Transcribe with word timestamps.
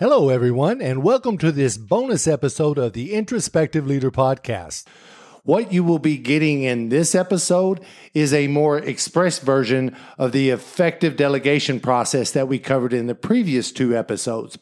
Hello, 0.00 0.28
everyone, 0.28 0.82
and 0.82 1.04
welcome 1.04 1.38
to 1.38 1.52
this 1.52 1.76
bonus 1.76 2.26
episode 2.26 2.78
of 2.78 2.94
the 2.94 3.14
Introspective 3.14 3.86
Leader 3.86 4.10
Podcast. 4.10 4.88
What 5.44 5.72
you 5.72 5.84
will 5.84 6.00
be 6.00 6.18
getting 6.18 6.64
in 6.64 6.88
this 6.88 7.14
episode 7.14 7.78
is 8.12 8.34
a 8.34 8.48
more 8.48 8.76
express 8.76 9.38
version 9.38 9.96
of 10.18 10.32
the 10.32 10.50
effective 10.50 11.14
delegation 11.14 11.78
process 11.78 12.32
that 12.32 12.48
we 12.48 12.58
covered 12.58 12.92
in 12.92 13.06
the 13.06 13.14
previous 13.14 13.70
two 13.70 13.96
episodes. 13.96 14.58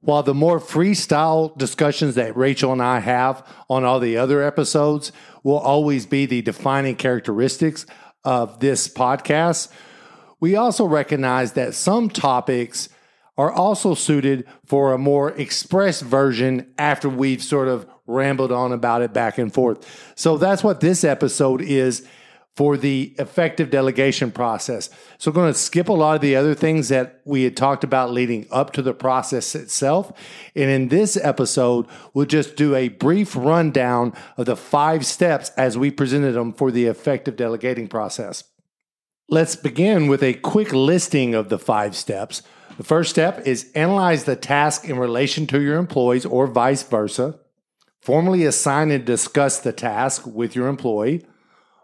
While 0.00 0.24
the 0.24 0.34
more 0.34 0.58
freestyle 0.58 1.56
discussions 1.56 2.16
that 2.16 2.36
Rachel 2.36 2.72
and 2.72 2.82
I 2.82 2.98
have 2.98 3.46
on 3.70 3.84
all 3.84 4.00
the 4.00 4.16
other 4.16 4.42
episodes 4.42 5.12
will 5.44 5.58
always 5.58 6.04
be 6.04 6.26
the 6.26 6.42
defining 6.42 6.96
characteristics 6.96 7.86
of 8.24 8.58
this 8.58 8.88
podcast, 8.88 9.68
we 10.40 10.56
also 10.56 10.84
recognize 10.84 11.52
that 11.52 11.74
some 11.74 12.08
topics 12.10 12.88
are 13.36 13.50
also 13.52 13.94
suited 13.94 14.46
for 14.64 14.92
a 14.92 14.98
more 14.98 15.30
express 15.32 16.00
version 16.00 16.72
after 16.78 17.08
we've 17.08 17.42
sort 17.42 17.68
of 17.68 17.86
rambled 18.06 18.52
on 18.52 18.72
about 18.72 19.02
it 19.02 19.12
back 19.12 19.38
and 19.38 19.52
forth. 19.52 20.12
So 20.14 20.36
that's 20.36 20.62
what 20.62 20.80
this 20.80 21.04
episode 21.04 21.60
is 21.62 22.06
for 22.56 22.76
the 22.76 23.14
effective 23.18 23.68
delegation 23.68 24.30
process. 24.30 24.88
So 25.18 25.30
I'm 25.30 25.34
going 25.34 25.52
to 25.52 25.58
skip 25.58 25.88
a 25.88 25.92
lot 25.92 26.14
of 26.14 26.20
the 26.20 26.36
other 26.36 26.54
things 26.54 26.88
that 26.88 27.20
we 27.24 27.42
had 27.42 27.56
talked 27.56 27.82
about 27.82 28.12
leading 28.12 28.46
up 28.50 28.72
to 28.74 28.82
the 28.82 28.94
process 28.94 29.56
itself. 29.56 30.12
And 30.54 30.70
in 30.70 30.88
this 30.88 31.16
episode, 31.16 31.86
we'll 32.12 32.26
just 32.26 32.54
do 32.54 32.76
a 32.76 32.88
brief 32.88 33.34
rundown 33.34 34.12
of 34.36 34.46
the 34.46 34.56
five 34.56 35.04
steps 35.04 35.50
as 35.56 35.76
we 35.76 35.90
presented 35.90 36.32
them 36.32 36.52
for 36.52 36.70
the 36.70 36.86
effective 36.86 37.34
delegating 37.34 37.88
process. 37.88 38.44
Let's 39.28 39.56
begin 39.56 40.06
with 40.06 40.22
a 40.22 40.34
quick 40.34 40.72
listing 40.72 41.34
of 41.34 41.48
the 41.48 41.58
five 41.58 41.96
steps. 41.96 42.42
The 42.76 42.84
first 42.84 43.10
step 43.10 43.46
is 43.46 43.70
analyze 43.74 44.24
the 44.24 44.36
task 44.36 44.88
in 44.88 44.98
relation 44.98 45.46
to 45.48 45.60
your 45.60 45.78
employees 45.78 46.26
or 46.26 46.46
vice 46.46 46.82
versa. 46.82 47.38
Formally 48.02 48.44
assign 48.44 48.90
and 48.90 49.04
discuss 49.04 49.60
the 49.60 49.72
task 49.72 50.26
with 50.26 50.54
your 50.56 50.68
employee. 50.68 51.24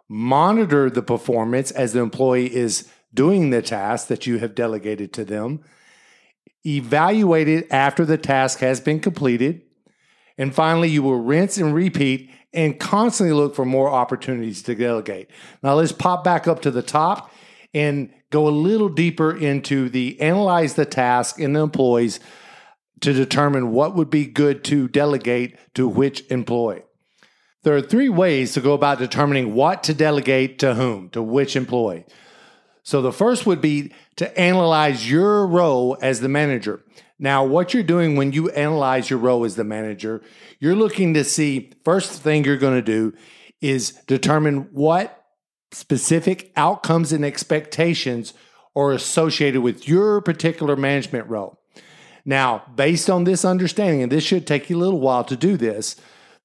Monitor 0.09 0.91
the 0.91 1.03
performance 1.03 1.71
as 1.71 1.93
the 1.93 2.01
employee 2.01 2.55
is 2.55 2.89
doing 3.15 3.51
the 3.51 3.63
task 3.63 4.09
that 4.09 4.27
you 4.27 4.39
have 4.39 4.55
delegated 4.55 5.13
to 5.13 5.25
them. 5.25 5.61
Evaluate 6.67 7.49
it 7.49 7.67
after 7.71 8.05
the 8.05 8.19
task 8.19 8.59
has 8.59 8.81
been 8.81 9.01
completed. 9.01 9.63
And 10.37 10.55
finally, 10.55 10.89
you 10.89 11.03
will 11.03 11.21
rinse 11.21 11.57
and 11.57 11.75
repeat 11.75 12.31
and 12.53 12.79
constantly 12.79 13.33
look 13.33 13.55
for 13.55 13.65
more 13.65 13.89
opportunities 13.89 14.63
to 14.65 14.75
delegate. 14.75 15.31
Now, 15.63 15.75
let's 15.75 15.93
pop 15.93 16.25
back 16.25 16.49
up 16.49 16.63
to 16.63 16.71
the 16.71 16.83
top 16.83 17.33
and 17.73 18.13
go 18.31 18.49
a 18.49 18.51
little 18.51 18.89
deeper 18.89 19.37
into 19.37 19.89
the 19.89 20.21
analyze 20.21 20.75
the 20.75 20.87
task 20.87 21.41
and 21.41 21.55
the 21.55 21.61
employees 21.61 22.21
to 23.01 23.13
determine 23.13 23.73
what 23.73 23.95
would 23.95 24.11
be 24.11 24.27
good 24.27 24.63
to 24.65 24.89
delegate 24.89 25.57
to 25.75 25.89
which 25.89 26.25
employee. 26.31 26.83
There 27.63 27.77
are 27.77 27.83
three 27.83 28.09
ways 28.09 28.55
to 28.55 28.61
go 28.61 28.73
about 28.73 28.99
determining 28.99 29.55
what 29.55 29.83
to 29.85 29.95
delegate 29.95 30.59
to 30.61 30.75
whom, 30.75 31.11
to 31.11 31.23
which 31.23 31.57
employee. 31.57 32.07
So 32.83 33.03
the 33.03 33.13
first 33.13 33.47
would 33.47 33.61
be 33.61 33.93
to 34.17 34.39
analyze 34.39 35.11
your 35.11 35.47
role 35.47 35.99
as 36.01 36.21
the 36.21 36.29
manager. 36.29 36.83
Now, 37.19 37.45
what 37.45 37.75
you're 37.75 37.83
doing 37.83 38.17
when 38.17 38.33
you 38.33 38.49
analyze 38.51 39.11
your 39.11 39.19
role 39.19 39.45
as 39.45 39.57
the 39.57 39.65
manager, 39.65 40.23
you're 40.59 40.75
looking 40.75 41.13
to 41.15 41.25
see 41.25 41.73
first 41.85 42.23
thing 42.23 42.45
you're 42.45 42.57
going 42.57 42.77
to 42.77 42.83
do 42.83 43.13
is 43.61 43.93
determine 44.07 44.69
what 44.73 45.20
specific 45.73 46.53
outcomes 46.57 47.13
and 47.13 47.25
expectations 47.25 48.35
are 48.77 48.93
associated 48.93 49.61
with 49.61 49.89
your 49.89 50.21
particular 50.21 50.77
management 50.77 51.29
role. 51.29 51.59
Now, 52.25 52.65
based 52.75 53.09
on 53.09 53.25
this 53.25 53.45
understanding, 53.45 54.03
and 54.03 54.13
this 54.13 54.25
should 54.25 54.47
take 54.47 54.71
you 54.71 54.77
a 54.77 54.79
little 54.79 55.01
while 55.01 55.25
to 55.25 55.37
do 55.37 55.57
this, 55.57 55.97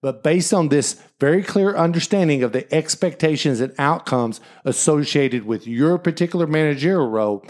but 0.01 0.23
based 0.23 0.53
on 0.53 0.69
this 0.69 1.01
very 1.19 1.41
clear 1.41 1.75
understanding 1.75 2.43
of 2.43 2.51
the 2.51 2.71
expectations 2.73 3.59
and 3.59 3.73
outcomes 3.77 4.39
associated 4.63 5.45
with 5.45 5.67
your 5.67 5.97
particular 5.97 6.47
managerial 6.47 7.09
role, 7.09 7.43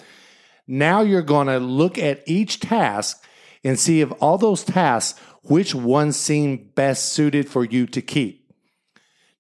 now 0.67 1.01
you're 1.01 1.21
going 1.21 1.47
to 1.47 1.59
look 1.59 1.97
at 1.97 2.23
each 2.25 2.59
task 2.59 3.21
and 3.63 3.79
see 3.79 4.01
if 4.01 4.11
all 4.21 4.38
those 4.38 4.63
tasks, 4.63 5.19
which 5.44 5.75
ones 5.75 6.16
seem 6.16 6.71
best 6.75 7.11
suited 7.11 7.50
for 7.50 7.66
you 7.66 7.85
to 7.88 8.01
keep. 8.01 8.51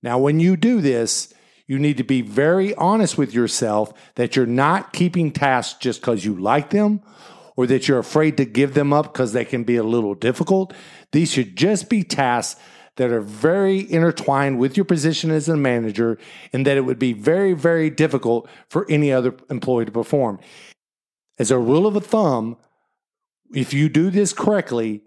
Now, 0.03 0.19
when 0.19 0.39
you 0.39 0.55
do 0.57 0.81
this, 0.81 1.33
you 1.67 1.79
need 1.79 1.97
to 1.97 2.03
be 2.03 2.21
very 2.21 2.75
honest 2.75 3.17
with 3.17 3.33
yourself 3.33 3.93
that 4.15 4.35
you're 4.35 4.45
not 4.45 4.93
keeping 4.93 5.31
tasks 5.31 5.79
just 5.79 6.01
because 6.01 6.23
you 6.23 6.35
like 6.35 6.69
them 6.69 7.01
or 7.55 7.65
that 7.67 7.87
you're 7.87 7.99
afraid 7.99 8.37
to 8.37 8.45
give 8.45 8.73
them 8.73 8.93
up 8.93 9.13
because 9.13 9.33
they 9.33 9.45
can 9.45 9.63
be 9.63 9.75
a 9.75 9.83
little 9.83 10.13
difficult. 10.13 10.73
These 11.11 11.31
should 11.31 11.55
just 11.55 11.89
be 11.89 12.03
tasks 12.03 12.59
that 12.97 13.11
are 13.11 13.21
very 13.21 13.91
intertwined 13.91 14.59
with 14.59 14.77
your 14.77 14.85
position 14.85 15.31
as 15.31 15.49
a 15.49 15.57
manager 15.57 16.17
and 16.53 16.65
that 16.65 16.77
it 16.77 16.81
would 16.81 16.99
be 16.99 17.13
very, 17.13 17.53
very 17.53 17.89
difficult 17.89 18.47
for 18.69 18.89
any 18.89 19.11
other 19.11 19.35
employee 19.49 19.85
to 19.85 19.91
perform. 19.91 20.39
As 21.37 21.51
a 21.51 21.57
rule 21.57 21.87
of 21.87 21.95
a 21.95 22.01
thumb, 22.01 22.57
if 23.53 23.73
you 23.73 23.89
do 23.89 24.09
this 24.09 24.33
correctly, 24.33 25.01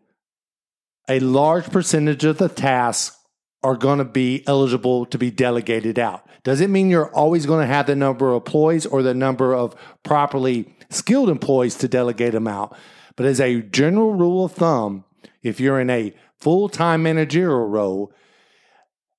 a 1.09 1.21
large 1.21 1.71
percentage 1.71 2.25
of 2.25 2.39
the 2.39 2.49
tasks 2.49 3.18
are 3.63 3.77
going 3.77 3.99
to 3.99 4.05
be 4.05 4.45
eligible 4.47 5.05
to 5.07 5.19
be 5.19 5.31
delegated 5.31 5.99
out. 5.99 6.27
Does 6.45 6.61
it 6.61 6.71
mean 6.71 6.89
you're 6.89 7.13
always 7.13 7.47
going 7.47 7.67
to 7.67 7.73
have 7.73 7.87
the 7.87 7.97
number 7.97 8.31
of 8.31 8.37
employees 8.37 8.87
or 8.87 9.03
the 9.03 9.15
number 9.15 9.55
of 9.55 9.75
properly 10.03 10.75
skilled 10.91 11.29
employees 11.29 11.75
to 11.77 11.89
delegate 11.89 12.33
them 12.33 12.47
out? 12.47 12.77
But 13.17 13.27
as 13.27 13.41
a 13.41 13.63
general 13.63 14.15
rule 14.15 14.45
of 14.45 14.53
thumb, 14.53 15.05
if 15.43 15.59
you're 15.59 15.81
in 15.81 15.91
a 15.91 16.15
full 16.37 16.69
time 16.69 17.03
managerial 17.03 17.67
role, 17.67 18.13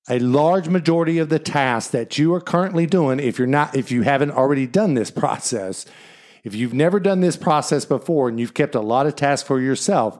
a 0.08 0.18
large 0.18 0.68
majority 0.68 1.18
of 1.18 1.28
the 1.28 1.38
tasks 1.38 1.92
that 1.92 2.18
you 2.18 2.34
are 2.34 2.40
currently 2.40 2.86
doing, 2.86 3.20
if 3.20 3.38
you're 3.38 3.46
not, 3.46 3.76
if 3.76 3.92
you 3.92 4.02
haven't 4.02 4.30
already 4.30 4.66
done 4.66 4.94
this 4.94 5.10
process, 5.10 5.84
if 6.42 6.54
you've 6.54 6.74
never 6.74 6.98
done 6.98 7.20
this 7.20 7.36
process 7.36 7.84
before 7.84 8.28
and 8.28 8.40
you've 8.40 8.54
kept 8.54 8.74
a 8.74 8.80
lot 8.80 9.06
of 9.06 9.14
tasks 9.14 9.46
for 9.46 9.60
yourself, 9.60 10.18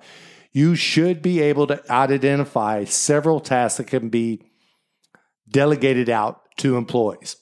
you 0.52 0.74
should 0.74 1.22
be 1.22 1.40
able 1.40 1.66
to 1.68 1.92
identify 1.92 2.84
several 2.84 3.40
tasks 3.40 3.78
that 3.78 3.86
can 3.86 4.08
be 4.08 4.42
delegated 5.48 6.08
out 6.08 6.42
to 6.56 6.76
employees. 6.76 7.36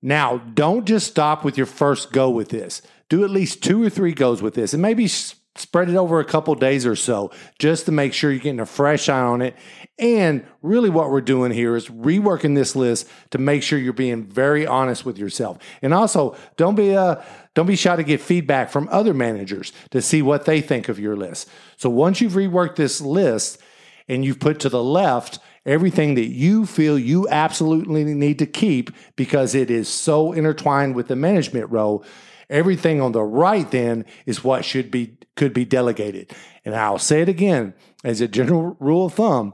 Now, 0.00 0.38
don't 0.38 0.86
just 0.86 1.08
stop 1.08 1.44
with 1.44 1.56
your 1.56 1.66
first 1.66 2.12
go 2.12 2.30
with 2.30 2.50
this. 2.50 2.82
Do 3.08 3.24
at 3.24 3.30
least 3.30 3.62
two 3.62 3.82
or 3.82 3.90
three 3.90 4.12
goes 4.12 4.42
with 4.42 4.54
this 4.54 4.72
and 4.72 4.82
maybe 4.82 5.08
spread 5.08 5.88
it 5.88 5.96
over 5.96 6.20
a 6.20 6.24
couple 6.24 6.54
days 6.54 6.86
or 6.86 6.94
so 6.94 7.30
just 7.58 7.86
to 7.86 7.92
make 7.92 8.12
sure 8.12 8.30
you're 8.30 8.40
getting 8.40 8.60
a 8.60 8.66
fresh 8.66 9.08
eye 9.08 9.20
on 9.20 9.42
it. 9.42 9.56
And 9.98 10.46
really, 10.62 10.90
what 10.90 11.10
we're 11.10 11.20
doing 11.20 11.50
here 11.50 11.74
is 11.74 11.88
reworking 11.88 12.54
this 12.54 12.76
list 12.76 13.08
to 13.30 13.38
make 13.38 13.62
sure 13.62 13.78
you're 13.78 13.92
being 13.92 14.24
very 14.24 14.66
honest 14.66 15.04
with 15.04 15.18
yourself. 15.18 15.58
And 15.82 15.92
also, 15.92 16.36
don't 16.56 16.76
be 16.76 16.94
uh, 16.94 17.16
don't 17.54 17.66
be 17.66 17.76
shy 17.76 17.96
to 17.96 18.04
get 18.04 18.20
feedback 18.20 18.70
from 18.70 18.88
other 18.92 19.12
managers 19.12 19.72
to 19.90 20.00
see 20.00 20.22
what 20.22 20.44
they 20.44 20.60
think 20.60 20.88
of 20.88 21.00
your 21.00 21.16
list. 21.16 21.48
So 21.78 21.88
once 21.88 22.20
you've 22.20 22.32
reworked 22.32 22.74
this 22.76 23.00
list 23.00 23.58
and 24.08 24.24
you've 24.24 24.40
put 24.40 24.58
to 24.60 24.68
the 24.68 24.82
left 24.82 25.38
everything 25.64 26.16
that 26.16 26.26
you 26.26 26.66
feel 26.66 26.98
you 26.98 27.28
absolutely 27.28 28.02
need 28.02 28.38
to 28.40 28.46
keep 28.46 28.90
because 29.16 29.54
it 29.54 29.70
is 29.70 29.88
so 29.88 30.32
intertwined 30.32 30.96
with 30.96 31.06
the 31.06 31.14
management 31.14 31.70
role, 31.70 32.04
everything 32.50 33.00
on 33.00 33.12
the 33.12 33.22
right 33.22 33.70
then 33.70 34.04
is 34.26 34.42
what 34.42 34.64
should 34.64 34.90
be 34.90 35.16
could 35.36 35.54
be 35.54 35.64
delegated. 35.64 36.32
And 36.64 36.74
I'll 36.74 36.98
say 36.98 37.22
it 37.22 37.28
again 37.28 37.74
as 38.02 38.20
a 38.20 38.26
general 38.26 38.76
rule 38.80 39.06
of 39.06 39.14
thumb, 39.14 39.52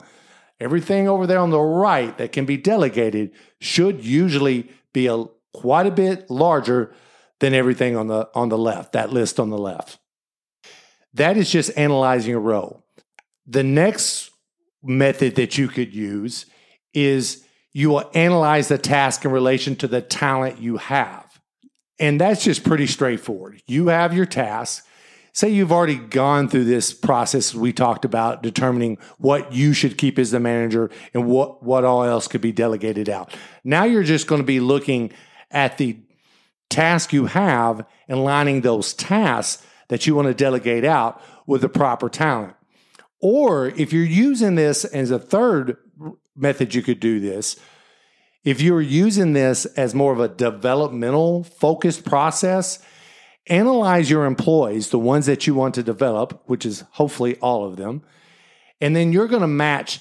everything 0.58 1.06
over 1.06 1.26
there 1.26 1.40
on 1.40 1.50
the 1.50 1.60
right 1.60 2.16
that 2.16 2.32
can 2.32 2.46
be 2.46 2.56
delegated 2.56 3.32
should 3.60 4.02
usually 4.02 4.70
be 4.94 5.08
a 5.08 5.24
quite 5.52 5.86
a 5.86 5.90
bit 5.90 6.30
larger 6.30 6.94
than 7.40 7.52
everything 7.52 7.96
on 7.96 8.06
the 8.06 8.30
on 8.34 8.48
the 8.48 8.56
left, 8.56 8.92
that 8.92 9.12
list 9.12 9.38
on 9.38 9.50
the 9.50 9.58
left. 9.58 9.98
That 11.14 11.36
is 11.36 11.50
just 11.50 11.76
analyzing 11.76 12.34
a 12.34 12.38
row. 12.38 12.82
The 13.46 13.62
next 13.62 14.30
method 14.82 15.36
that 15.36 15.56
you 15.56 15.68
could 15.68 15.94
use 15.94 16.46
is 16.92 17.44
you 17.72 17.90
will 17.90 18.10
analyze 18.14 18.68
the 18.68 18.78
task 18.78 19.24
in 19.24 19.30
relation 19.30 19.76
to 19.76 19.88
the 19.88 20.00
talent 20.00 20.60
you 20.60 20.76
have. 20.76 21.40
And 21.98 22.20
that's 22.20 22.44
just 22.44 22.64
pretty 22.64 22.86
straightforward. 22.86 23.62
You 23.66 23.88
have 23.88 24.14
your 24.14 24.26
task. 24.26 24.86
Say 25.32 25.48
you've 25.48 25.72
already 25.72 25.96
gone 25.96 26.48
through 26.48 26.64
this 26.64 26.94
process 26.94 27.54
we 27.54 27.72
talked 27.72 28.04
about 28.04 28.42
determining 28.42 28.98
what 29.18 29.52
you 29.52 29.72
should 29.72 29.98
keep 29.98 30.18
as 30.18 30.30
the 30.30 30.38
manager 30.38 30.90
and 31.12 31.26
what, 31.26 31.62
what 31.62 31.84
all 31.84 32.04
else 32.04 32.28
could 32.28 32.40
be 32.40 32.52
delegated 32.52 33.08
out. 33.08 33.34
Now 33.64 33.84
you're 33.84 34.04
just 34.04 34.28
going 34.28 34.40
to 34.40 34.46
be 34.46 34.60
looking 34.60 35.12
at 35.50 35.78
the 35.78 35.98
task 36.70 37.12
you 37.12 37.26
have 37.26 37.84
and 38.08 38.24
lining 38.24 38.60
those 38.60 38.94
tasks 38.94 39.64
that 39.88 40.06
you 40.06 40.14
want 40.14 40.28
to 40.28 40.34
delegate 40.34 40.84
out 40.84 41.20
with 41.46 41.60
the 41.60 41.68
proper 41.68 42.08
talent. 42.08 42.54
Or 43.20 43.68
if 43.68 43.92
you're 43.92 44.04
using 44.04 44.54
this 44.54 44.84
as 44.84 45.10
a 45.10 45.18
third 45.18 45.76
method, 46.36 46.74
you 46.74 46.82
could 46.82 47.00
do 47.00 47.20
this. 47.20 47.56
If 48.44 48.60
you're 48.60 48.82
using 48.82 49.32
this 49.32 49.64
as 49.64 49.94
more 49.94 50.12
of 50.12 50.20
a 50.20 50.28
developmental 50.28 51.44
focused 51.44 52.04
process 52.04 52.84
analyze 53.46 54.10
your 54.10 54.24
employees, 54.24 54.90
the 54.90 54.98
ones 54.98 55.26
that 55.26 55.46
you 55.46 55.54
want 55.54 55.74
to 55.74 55.82
develop, 55.82 56.42
which 56.46 56.64
is 56.64 56.84
hopefully 56.92 57.36
all 57.36 57.64
of 57.64 57.76
them, 57.76 58.02
and 58.80 58.94
then 58.96 59.12
you're 59.12 59.28
going 59.28 59.42
to 59.42 59.46
match 59.46 60.00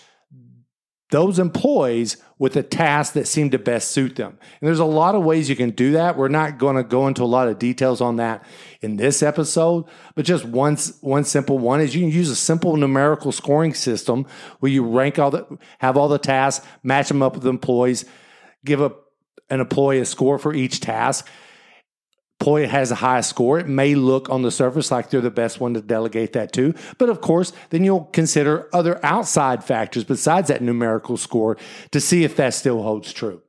those 1.13 1.37
employees 1.37 2.17
with 2.39 2.55
a 2.55 2.63
task 2.63 3.13
that 3.13 3.27
seem 3.27 3.51
to 3.51 3.59
best 3.59 3.91
suit 3.91 4.15
them. 4.15 4.31
And 4.31 4.67
there's 4.67 4.79
a 4.79 4.83
lot 4.83 5.13
of 5.13 5.23
ways 5.23 5.47
you 5.47 5.55
can 5.55 5.69
do 5.69 5.91
that. 5.91 6.17
We're 6.17 6.27
not 6.27 6.57
going 6.57 6.75
to 6.75 6.83
go 6.83 7.07
into 7.07 7.21
a 7.21 7.25
lot 7.25 7.47
of 7.47 7.59
details 7.59 8.01
on 8.01 8.15
that 8.15 8.43
in 8.81 8.95
this 8.95 9.21
episode, 9.21 9.85
but 10.15 10.25
just 10.25 10.43
one, 10.43 10.75
one 11.01 11.23
simple 11.23 11.59
one 11.59 11.81
is 11.81 11.93
you 11.93 12.01
can 12.01 12.09
use 12.09 12.31
a 12.31 12.35
simple 12.35 12.75
numerical 12.77 13.31
scoring 13.31 13.75
system 13.75 14.25
where 14.59 14.71
you 14.71 14.83
rank 14.83 15.19
all 15.19 15.29
the, 15.29 15.45
have 15.77 15.97
all 15.97 16.07
the 16.07 16.17
tasks, 16.17 16.65
match 16.81 17.09
them 17.09 17.21
up 17.21 17.35
with 17.35 17.45
employees, 17.45 18.05
give 18.65 18.81
a, 18.81 18.91
an 19.51 19.59
employee 19.59 19.99
a 19.99 20.05
score 20.05 20.39
for 20.39 20.51
each 20.51 20.79
task 20.79 21.27
employee 22.43 22.67
has 22.67 22.91
a 22.91 22.95
high 22.95 23.21
score, 23.21 23.57
it 23.57 23.69
may 23.69 23.95
look 23.95 24.29
on 24.29 24.41
the 24.41 24.51
surface 24.51 24.91
like 24.91 25.09
they're 25.09 25.21
the 25.21 25.31
best 25.31 25.61
one 25.61 25.73
to 25.73 25.81
delegate 25.81 26.33
that 26.33 26.51
to. 26.51 26.75
But 26.97 27.07
of 27.07 27.21
course, 27.21 27.53
then 27.69 27.85
you'll 27.85 28.03
consider 28.11 28.67
other 28.73 28.99
outside 29.01 29.63
factors 29.63 30.03
besides 30.03 30.49
that 30.49 30.61
numerical 30.61 31.15
score 31.15 31.55
to 31.91 32.01
see 32.01 32.25
if 32.25 32.35
that 32.35 32.53
still 32.53 32.83
holds 32.83 33.13
true. 33.13 33.41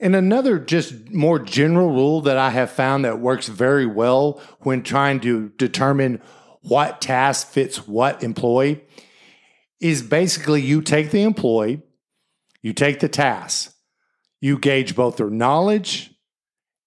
And 0.00 0.16
another 0.16 0.58
just 0.58 1.12
more 1.12 1.38
general 1.38 1.90
rule 1.90 2.20
that 2.22 2.36
I 2.36 2.50
have 2.50 2.72
found 2.72 3.04
that 3.04 3.20
works 3.20 3.46
very 3.46 3.86
well 3.86 4.40
when 4.58 4.82
trying 4.82 5.20
to 5.20 5.50
determine 5.50 6.20
what 6.62 7.00
task 7.00 7.50
fits 7.50 7.86
what 7.86 8.24
employee 8.24 8.82
is 9.80 10.02
basically 10.02 10.62
you 10.62 10.82
take 10.82 11.12
the 11.12 11.22
employee, 11.22 11.80
you 12.60 12.72
take 12.72 12.98
the 12.98 13.08
task, 13.08 13.72
you 14.40 14.58
gauge 14.58 14.96
both 14.96 15.16
their 15.16 15.30
knowledge 15.30 16.10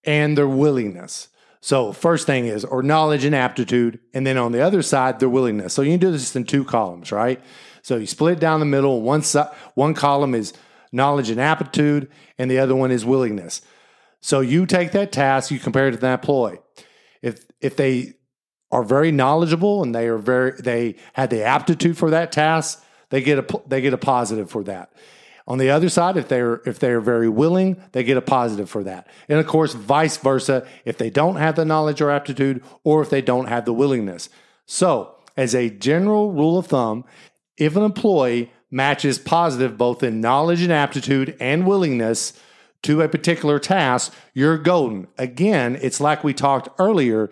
and 0.04 0.38
their 0.38 0.48
willingness. 0.48 1.30
So, 1.62 1.92
first 1.92 2.26
thing 2.26 2.46
is, 2.46 2.64
or 2.64 2.82
knowledge 2.82 3.26
and 3.26 3.36
aptitude. 3.36 4.00
And 4.14 4.26
then 4.26 4.38
on 4.38 4.54
the 4.54 4.62
other 4.62 4.82
side, 4.82 5.20
their 5.20 5.30
willingness. 5.30 5.74
So, 5.74 5.82
you 5.82 5.92
can 5.92 6.00
do 6.00 6.12
this 6.12 6.36
in 6.36 6.46
two 6.46 6.64
columns, 6.64 7.12
right? 7.12 7.42
So, 7.82 7.98
you 7.98 8.08
split 8.08 8.38
it 8.38 8.40
down 8.40 8.62
the 8.62 8.66
middle. 8.66 9.02
One, 9.02 9.22
side, 9.24 9.54
one 9.76 9.94
column 9.94 10.34
is 10.36 10.54
knowledge 10.92 11.30
and 11.30 11.40
aptitude, 11.40 12.10
and 12.38 12.50
the 12.50 12.60
other 12.60 12.76
one 12.76 12.92
is 12.92 13.06
willingness. 13.06 13.62
So, 14.22 14.40
you 14.40 14.66
take 14.66 14.94
that 14.94 15.12
task, 15.12 15.52
you 15.52 15.60
compare 15.60 15.90
it 15.90 15.92
to 15.92 15.98
that 15.98 16.20
employee. 16.20 16.60
If, 17.22 17.44
if 17.60 17.76
they 17.76 18.14
are 18.72 18.84
very 18.84 19.12
knowledgeable 19.12 19.84
and 19.84 19.94
they 19.94 20.08
are 20.08 20.18
very, 20.18 20.54
they 20.62 20.96
had 21.14 21.30
the 21.30 21.44
aptitude 21.44 21.98
for 21.98 22.12
that 22.12 22.32
task, 22.32 22.84
they 23.10 23.22
get 23.22 23.40
a, 23.40 23.62
they 23.68 23.82
get 23.82 23.94
a 23.94 23.98
positive 23.98 24.50
for 24.50 24.64
that. 24.64 24.94
On 25.50 25.58
the 25.58 25.72
other 25.72 25.90
side, 25.90 26.16
if 26.16 26.28
they're 26.28 26.62
if 26.66 26.78
they're 26.78 27.02
very 27.02 27.28
willing, 27.28 27.82
they 27.92 28.04
get 28.04 28.18
a 28.18 28.22
positive 28.22 28.70
for 28.70 28.84
that. 28.84 29.08
And 29.28 29.40
of 29.40 29.48
course, 29.48 29.74
vice 29.74 30.16
versa, 30.18 30.68
if 30.86 31.00
they 31.00 31.10
don't 31.10 31.38
have 31.38 31.56
the 31.56 31.66
knowledge 31.66 32.02
or 32.02 32.12
aptitude, 32.12 32.64
or 32.84 33.02
if 33.02 33.10
they 33.10 33.24
don't 33.24 33.48
have 33.48 33.66
the 33.66 33.74
willingness. 33.74 34.30
So, 34.68 35.16
as 35.36 35.56
a 35.56 35.72
general 35.72 36.32
rule 36.32 36.60
of 36.60 36.68
thumb, 36.68 37.04
if 37.58 37.76
an 37.76 37.82
employee 37.82 38.52
matches 38.70 39.18
positive 39.18 39.76
both 39.76 40.04
in 40.04 40.22
knowledge 40.22 40.62
and 40.62 40.72
aptitude 40.72 41.36
and 41.40 41.66
willingness 41.66 42.40
to 42.84 43.02
a 43.02 43.10
particular 43.10 43.58
task, 43.58 44.14
you're 44.36 44.60
golden. 44.60 45.08
Again, 45.18 45.80
it's 45.82 46.00
like 46.00 46.24
we 46.24 46.34
talked 46.36 46.70
earlier. 46.78 47.32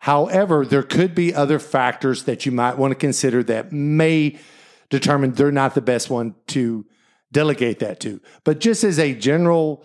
However, 0.00 0.66
there 0.66 0.82
could 0.82 1.14
be 1.14 1.32
other 1.32 1.60
factors 1.60 2.24
that 2.24 2.44
you 2.44 2.50
might 2.50 2.76
want 2.76 2.90
to 2.90 2.96
consider 2.96 3.44
that 3.44 3.72
may 3.72 4.38
determine 4.90 5.32
they're 5.32 5.52
not 5.52 5.76
the 5.76 5.80
best 5.80 6.10
one 6.10 6.34
to 6.48 6.84
delegate 7.34 7.80
that 7.80 8.00
to. 8.00 8.20
But 8.44 8.60
just 8.60 8.82
as 8.82 8.98
a 8.98 9.14
general 9.14 9.84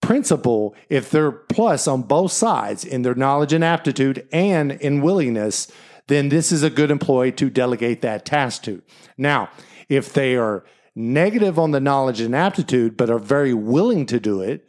principle, 0.00 0.74
if 0.88 1.10
they're 1.10 1.30
plus 1.30 1.86
on 1.86 2.02
both 2.02 2.32
sides 2.32 2.84
in 2.84 3.02
their 3.02 3.14
knowledge 3.14 3.52
and 3.52 3.62
aptitude 3.62 4.26
and 4.32 4.72
in 4.72 5.02
willingness, 5.02 5.70
then 6.08 6.28
this 6.28 6.50
is 6.50 6.64
a 6.64 6.70
good 6.70 6.90
employee 6.90 7.30
to 7.32 7.48
delegate 7.48 8.00
that 8.00 8.24
task 8.24 8.64
to. 8.64 8.82
Now, 9.16 9.50
if 9.88 10.12
they 10.12 10.34
are 10.34 10.64
negative 10.96 11.58
on 11.58 11.70
the 11.70 11.80
knowledge 11.80 12.20
and 12.20 12.34
aptitude, 12.34 12.96
but 12.96 13.10
are 13.10 13.20
very 13.20 13.54
willing 13.54 14.06
to 14.06 14.18
do 14.18 14.40
it, 14.40 14.68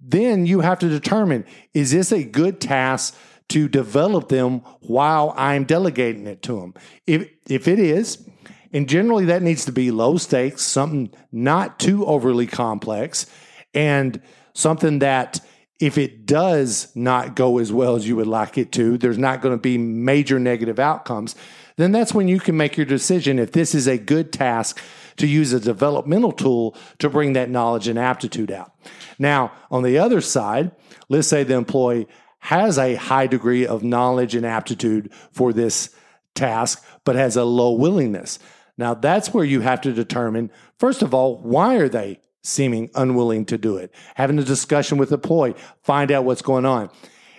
then 0.00 0.46
you 0.46 0.60
have 0.60 0.78
to 0.80 0.88
determine 0.88 1.44
is 1.72 1.92
this 1.92 2.10
a 2.10 2.24
good 2.24 2.60
task 2.60 3.16
to 3.48 3.68
develop 3.68 4.28
them 4.28 4.58
while 4.80 5.32
I'm 5.36 5.64
delegating 5.64 6.26
it 6.26 6.42
to 6.42 6.60
them? 6.60 6.74
If, 7.06 7.28
if 7.48 7.68
it 7.68 7.78
is, 7.78 8.28
and 8.72 8.88
generally, 8.88 9.26
that 9.26 9.42
needs 9.42 9.64
to 9.66 9.72
be 9.72 9.90
low 9.90 10.16
stakes, 10.16 10.62
something 10.62 11.10
not 11.32 11.78
too 11.78 12.04
overly 12.06 12.46
complex, 12.46 13.26
and 13.74 14.20
something 14.54 15.00
that 15.00 15.40
if 15.78 15.98
it 15.98 16.24
does 16.24 16.94
not 16.96 17.36
go 17.36 17.58
as 17.58 17.72
well 17.72 17.96
as 17.96 18.08
you 18.08 18.16
would 18.16 18.26
like 18.26 18.56
it 18.56 18.72
to, 18.72 18.96
there's 18.96 19.18
not 19.18 19.42
going 19.42 19.54
to 19.54 19.60
be 19.60 19.76
major 19.76 20.38
negative 20.38 20.78
outcomes. 20.78 21.34
Then 21.76 21.92
that's 21.92 22.14
when 22.14 22.28
you 22.28 22.40
can 22.40 22.56
make 22.56 22.76
your 22.78 22.86
decision 22.86 23.38
if 23.38 23.52
this 23.52 23.74
is 23.74 23.86
a 23.86 23.98
good 23.98 24.32
task 24.32 24.80
to 25.18 25.26
use 25.26 25.52
a 25.52 25.60
developmental 25.60 26.32
tool 26.32 26.74
to 26.98 27.10
bring 27.10 27.34
that 27.34 27.50
knowledge 27.50 27.88
and 27.88 27.98
aptitude 27.98 28.50
out. 28.50 28.72
Now, 29.18 29.52
on 29.70 29.82
the 29.82 29.98
other 29.98 30.22
side, 30.22 30.72
let's 31.10 31.28
say 31.28 31.42
the 31.42 31.54
employee 31.54 32.08
has 32.38 32.78
a 32.78 32.94
high 32.94 33.26
degree 33.26 33.66
of 33.66 33.82
knowledge 33.82 34.34
and 34.34 34.46
aptitude 34.46 35.12
for 35.32 35.52
this 35.52 35.94
task, 36.36 36.84
but 37.04 37.16
has 37.16 37.36
a 37.36 37.44
low 37.44 37.72
willingness. 37.72 38.38
Now, 38.78 38.94
that's 38.94 39.32
where 39.32 39.44
you 39.44 39.60
have 39.60 39.80
to 39.82 39.92
determine, 39.92 40.50
first 40.78 41.02
of 41.02 41.14
all, 41.14 41.38
why 41.38 41.76
are 41.76 41.88
they 41.88 42.20
seeming 42.42 42.90
unwilling 42.94 43.44
to 43.46 43.58
do 43.58 43.76
it? 43.76 43.92
Having 44.14 44.38
a 44.38 44.44
discussion 44.44 44.98
with 44.98 45.08
the 45.08 45.16
employee, 45.16 45.54
find 45.82 46.12
out 46.12 46.24
what's 46.24 46.42
going 46.42 46.66
on. 46.66 46.90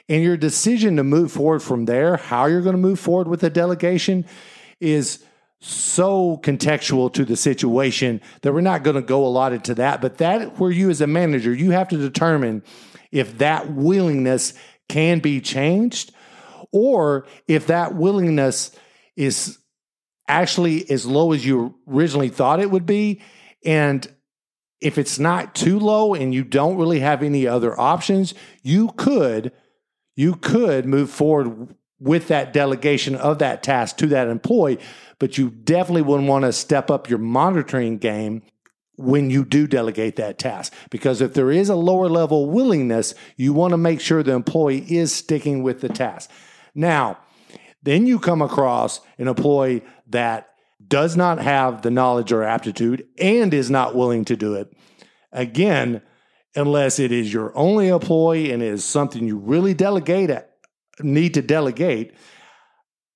And 0.09 0.23
your 0.23 0.37
decision 0.37 0.95
to 0.97 1.03
move 1.03 1.31
forward 1.31 1.61
from 1.61 1.85
there, 1.85 2.17
how 2.17 2.45
you're 2.45 2.61
going 2.61 2.75
to 2.75 2.81
move 2.81 2.99
forward 2.99 3.27
with 3.27 3.41
the 3.41 3.49
delegation, 3.49 4.25
is 4.79 5.23
so 5.59 6.37
contextual 6.43 7.11
to 7.13 7.25
the 7.25 7.35
situation 7.35 8.21
that 8.41 8.53
we're 8.53 8.61
not 8.61 8.83
going 8.83 8.95
to 8.95 9.01
go 9.01 9.25
a 9.25 9.27
lot 9.27 9.53
into 9.53 9.75
that. 9.75 10.01
But 10.01 10.17
that, 10.17 10.59
where 10.59 10.71
you 10.71 10.89
as 10.89 11.01
a 11.01 11.07
manager, 11.07 11.53
you 11.53 11.71
have 11.71 11.89
to 11.89 11.97
determine 11.97 12.63
if 13.11 13.37
that 13.39 13.71
willingness 13.73 14.53
can 14.87 15.19
be 15.19 15.41
changed 15.41 16.13
or 16.71 17.25
if 17.47 17.67
that 17.67 17.95
willingness 17.95 18.71
is 19.17 19.57
actually 20.29 20.89
as 20.89 21.05
low 21.05 21.33
as 21.33 21.45
you 21.45 21.75
originally 21.89 22.29
thought 22.29 22.61
it 22.61 22.71
would 22.71 22.85
be. 22.85 23.21
And 23.65 24.07
if 24.79 24.97
it's 24.97 25.19
not 25.19 25.55
too 25.55 25.79
low 25.79 26.13
and 26.13 26.33
you 26.33 26.43
don't 26.43 26.77
really 26.77 26.99
have 26.99 27.23
any 27.23 27.45
other 27.47 27.77
options, 27.77 28.33
you 28.63 28.89
could 28.95 29.51
you 30.15 30.35
could 30.35 30.85
move 30.85 31.09
forward 31.11 31.75
with 31.99 32.27
that 32.27 32.51
delegation 32.53 33.15
of 33.15 33.39
that 33.39 33.63
task 33.63 33.97
to 33.97 34.07
that 34.07 34.27
employee, 34.27 34.79
but 35.19 35.37
you 35.37 35.49
definitely 35.49 36.01
wouldn't 36.01 36.27
want 36.27 36.43
to 36.43 36.51
step 36.51 36.91
up 36.91 37.09
your 37.09 37.19
monitoring 37.19 37.97
game 37.97 38.41
when 38.95 39.29
you 39.29 39.45
do 39.45 39.67
delegate 39.67 40.15
that 40.15 40.39
task. 40.39 40.73
Because 40.89 41.21
if 41.21 41.33
there 41.33 41.51
is 41.51 41.69
a 41.69 41.75
lower 41.75 42.09
level 42.09 42.49
willingness, 42.49 43.13
you 43.35 43.53
want 43.53 43.71
to 43.71 43.77
make 43.77 44.01
sure 44.01 44.23
the 44.23 44.33
employee 44.33 44.85
is 44.91 45.13
sticking 45.13 45.61
with 45.61 45.81
the 45.81 45.89
task. 45.89 46.31
Now, 46.73 47.19
then 47.87 48.05
you 48.05 48.19
come 48.19 48.41
across 48.41 48.99
an 49.17 49.29
employee 49.29 49.81
that 50.07 50.49
does 50.85 51.15
not 51.15 51.39
have 51.39 51.81
the 51.81 51.89
knowledge 51.89 52.33
or 52.33 52.43
aptitude 52.43 53.07
and 53.17 53.53
is 53.53 53.69
not 53.69 53.95
willing 53.95 54.25
to 54.25 54.35
do 54.35 54.55
it. 54.55 54.71
Again, 55.31 56.01
unless 56.55 56.99
it 56.99 57.11
is 57.11 57.31
your 57.31 57.57
only 57.57 57.87
employee 57.87 58.51
and 58.51 58.61
is 58.61 58.83
something 58.83 59.25
you 59.25 59.37
really 59.37 59.73
delegate 59.73 60.29
at, 60.29 60.51
need 61.01 61.33
to 61.35 61.41
delegate, 61.41 62.13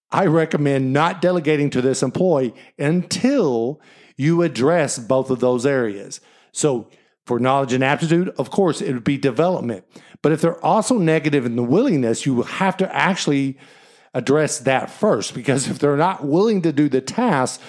I 0.09 0.27
recommend 0.27 0.93
not 0.93 1.21
delegating 1.21 1.69
to 1.71 1.81
this 1.81 2.01
employee 2.01 2.53
until 2.79 3.81
you 4.15 4.41
address 4.41 4.99
both 4.99 5.29
of 5.29 5.39
those 5.39 5.65
areas. 5.65 6.21
So, 6.53 6.89
for 7.25 7.39
knowledge 7.39 7.73
and 7.73 7.83
aptitude, 7.83 8.29
of 8.37 8.51
course, 8.51 8.81
it 8.81 8.93
would 8.93 9.03
be 9.03 9.17
development. 9.17 9.85
But 10.21 10.31
if 10.31 10.41
they're 10.41 10.63
also 10.65 10.97
negative 10.97 11.45
in 11.45 11.55
the 11.55 11.63
willingness, 11.63 12.25
you 12.25 12.33
will 12.33 12.43
have 12.43 12.77
to 12.77 12.95
actually 12.95 13.57
address 14.13 14.60
that 14.60 14.89
first 14.89 15.34
because 15.34 15.68
if 15.68 15.80
they're 15.80 15.98
not 15.98 16.25
willing 16.25 16.62
to 16.62 16.72
do 16.72 16.89
the 16.89 17.01
task, 17.01 17.62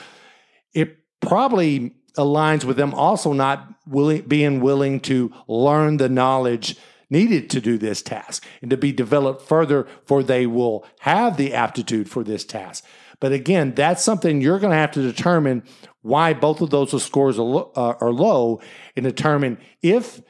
it 0.75 0.99
probably 1.21 1.95
aligns 2.17 2.65
with 2.65 2.77
them 2.77 2.93
also 2.95 3.33
not 3.33 3.69
willing, 3.87 4.23
being 4.23 4.61
willing 4.61 5.01
to 5.01 5.33
learn 5.49 5.97
the 5.97 6.09
knowledge 6.09 6.77
needed 7.11 7.51
to 7.51 7.61
do 7.61 7.77
this 7.77 8.03
task 8.03 8.45
and 8.63 8.71
to 8.71 8.77
be 8.77 8.91
developed 8.91 9.43
further 9.43 9.87
for 10.07 10.23
they 10.23 10.47
will 10.47 10.85
have 11.01 11.37
the 11.37 11.53
aptitude 11.55 12.09
for 12.09 12.25
this 12.25 12.45
task. 12.45 12.85
But 13.21 13.33
again, 13.33 13.75
that's 13.75 14.03
something 14.03 14.41
you're 14.41 14.59
going 14.59 14.73
to 14.73 14.77
have 14.77 14.93
to 14.93 15.03
determine 15.03 15.63
why 16.01 16.33
both 16.33 16.61
of 16.61 16.71
those 16.71 17.01
scores 17.03 17.39
are 17.39 17.69
uh, 17.77 17.95
are 18.01 18.13
low 18.13 18.61
and 18.97 19.05
determine 19.05 19.59
if, 19.81 20.21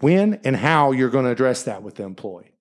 when, 0.00 0.40
and 0.44 0.56
how 0.56 0.92
you're 0.92 1.08
going 1.08 1.24
to 1.24 1.30
address 1.30 1.62
that 1.62 1.82
with 1.82 1.94
the 1.94 2.02
employee. 2.02 2.53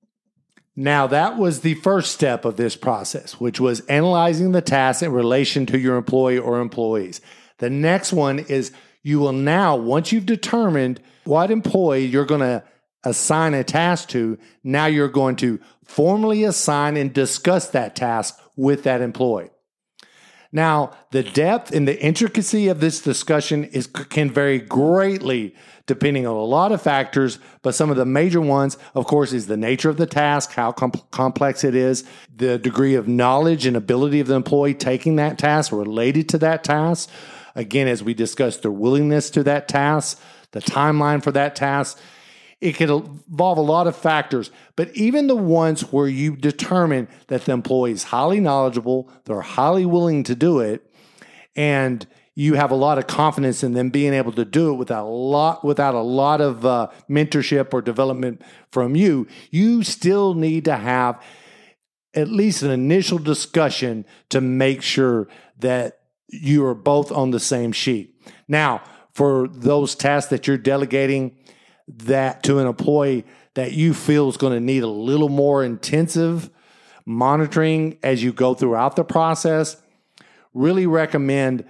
Now, 0.75 1.05
that 1.07 1.37
was 1.37 1.59
the 1.59 1.75
first 1.75 2.11
step 2.11 2.45
of 2.45 2.57
this 2.57 2.75
process, 2.75 3.39
which 3.39 3.59
was 3.59 3.81
analyzing 3.81 4.51
the 4.51 4.61
task 4.61 5.03
in 5.03 5.11
relation 5.11 5.65
to 5.67 5.77
your 5.77 5.97
employee 5.97 6.39
or 6.39 6.59
employees. 6.59 7.21
The 7.59 7.69
next 7.69 8.11
one 8.11 8.39
is 8.39 8.71
you 9.03 9.19
will 9.19 9.33
now, 9.33 9.75
once 9.75 10.11
you've 10.11 10.25
determined 10.25 10.99
what 11.25 11.51
employee 11.51 12.05
you're 12.05 12.25
going 12.25 12.41
to 12.41 12.63
assign 13.03 13.53
a 13.53 13.63
task 13.63 14.09
to, 14.09 14.39
now 14.63 14.87
you're 14.87 15.09
going 15.09 15.35
to 15.37 15.59
formally 15.85 16.43
assign 16.43 16.97
and 16.97 17.13
discuss 17.13 17.69
that 17.69 17.95
task 17.95 18.39
with 18.55 18.83
that 18.83 19.01
employee. 19.01 19.49
Now, 20.51 20.91
the 21.11 21.23
depth 21.23 21.73
and 21.73 21.87
the 21.87 21.99
intricacy 22.01 22.67
of 22.67 22.79
this 22.79 23.01
discussion 23.01 23.63
is 23.65 23.87
can 23.87 24.29
vary 24.29 24.59
greatly 24.59 25.55
depending 25.85 26.25
on 26.25 26.35
a 26.35 26.43
lot 26.43 26.71
of 26.71 26.81
factors, 26.81 27.39
but 27.61 27.75
some 27.75 27.89
of 27.89 27.97
the 27.97 28.05
major 28.05 28.39
ones, 28.39 28.77
of 28.95 29.05
course, 29.05 29.33
is 29.33 29.47
the 29.47 29.57
nature 29.57 29.89
of 29.89 29.97
the 29.97 30.05
task, 30.05 30.53
how 30.53 30.71
com- 30.71 30.93
complex 31.11 31.63
it 31.63 31.75
is, 31.75 32.05
the 32.33 32.57
degree 32.57 32.95
of 32.95 33.07
knowledge 33.07 33.65
and 33.65 33.75
ability 33.75 34.19
of 34.19 34.27
the 34.27 34.35
employee 34.35 34.73
taking 34.73 35.17
that 35.17 35.37
task 35.37 35.71
related 35.71 36.29
to 36.29 36.37
that 36.37 36.63
task. 36.63 37.09
Again, 37.55 37.87
as 37.87 38.01
we 38.01 38.13
discussed, 38.13 38.61
their 38.61 38.71
willingness 38.71 39.29
to 39.31 39.43
that 39.43 39.67
task, 39.67 40.19
the 40.51 40.61
timeline 40.61 41.21
for 41.21 41.31
that 41.33 41.55
task, 41.55 41.99
it 42.61 42.77
could 42.77 42.89
involve 42.89 43.57
a 43.57 43.61
lot 43.61 43.87
of 43.87 43.95
factors, 43.95 44.49
but 44.77 44.89
even 44.95 45.27
the 45.27 45.35
ones 45.35 45.81
where 45.91 46.07
you 46.07 46.37
determine 46.37 47.09
that 47.27 47.43
the 47.43 47.51
employee 47.51 47.91
is 47.91 48.03
highly 48.03 48.39
knowledgeable, 48.39 49.11
they're 49.25 49.41
highly 49.41 49.85
willing 49.85 50.23
to 50.23 50.33
do 50.33 50.61
it, 50.61 50.89
and 51.57 52.07
you 52.35 52.55
have 52.55 52.71
a 52.71 52.75
lot 52.75 52.97
of 52.97 53.07
confidence 53.07 53.63
in 53.63 53.73
them 53.73 53.89
being 53.89 54.13
able 54.13 54.31
to 54.31 54.45
do 54.45 54.71
it 54.71 54.75
without 54.75 55.05
a 55.05 55.09
lot 55.09 55.63
without 55.63 55.93
a 55.93 56.01
lot 56.01 56.41
of 56.41 56.65
uh, 56.65 56.89
mentorship 57.09 57.73
or 57.73 57.81
development 57.81 58.41
from 58.71 58.95
you, 58.95 59.27
you 59.51 59.83
still 59.83 60.33
need 60.33 60.65
to 60.65 60.75
have 60.75 61.21
at 62.15 62.27
least 62.27 62.63
an 62.63 62.71
initial 62.71 63.17
discussion 63.17 64.05
to 64.29 64.41
make 64.41 64.81
sure 64.81 65.27
that 65.59 65.99
you 66.27 66.65
are 66.65 66.75
both 66.75 67.11
on 67.11 67.31
the 67.31 67.39
same 67.39 67.71
sheet. 67.71 68.15
Now, 68.47 68.81
for 69.13 69.47
those 69.47 69.95
tasks 69.95 70.29
that 70.29 70.47
you're 70.47 70.57
delegating, 70.57 71.37
that 71.87 72.43
to 72.43 72.59
an 72.59 72.67
employee 72.67 73.25
that 73.55 73.73
you 73.73 73.93
feel 73.93 74.29
is 74.29 74.37
going 74.37 74.53
to 74.53 74.59
need 74.59 74.83
a 74.83 74.87
little 74.87 75.29
more 75.29 75.63
intensive 75.63 76.49
monitoring 77.05 77.97
as 78.01 78.23
you 78.23 78.31
go 78.31 78.53
throughout 78.53 78.95
the 78.95 79.03
process, 79.03 79.77
really 80.53 80.87
recommend 80.87 81.65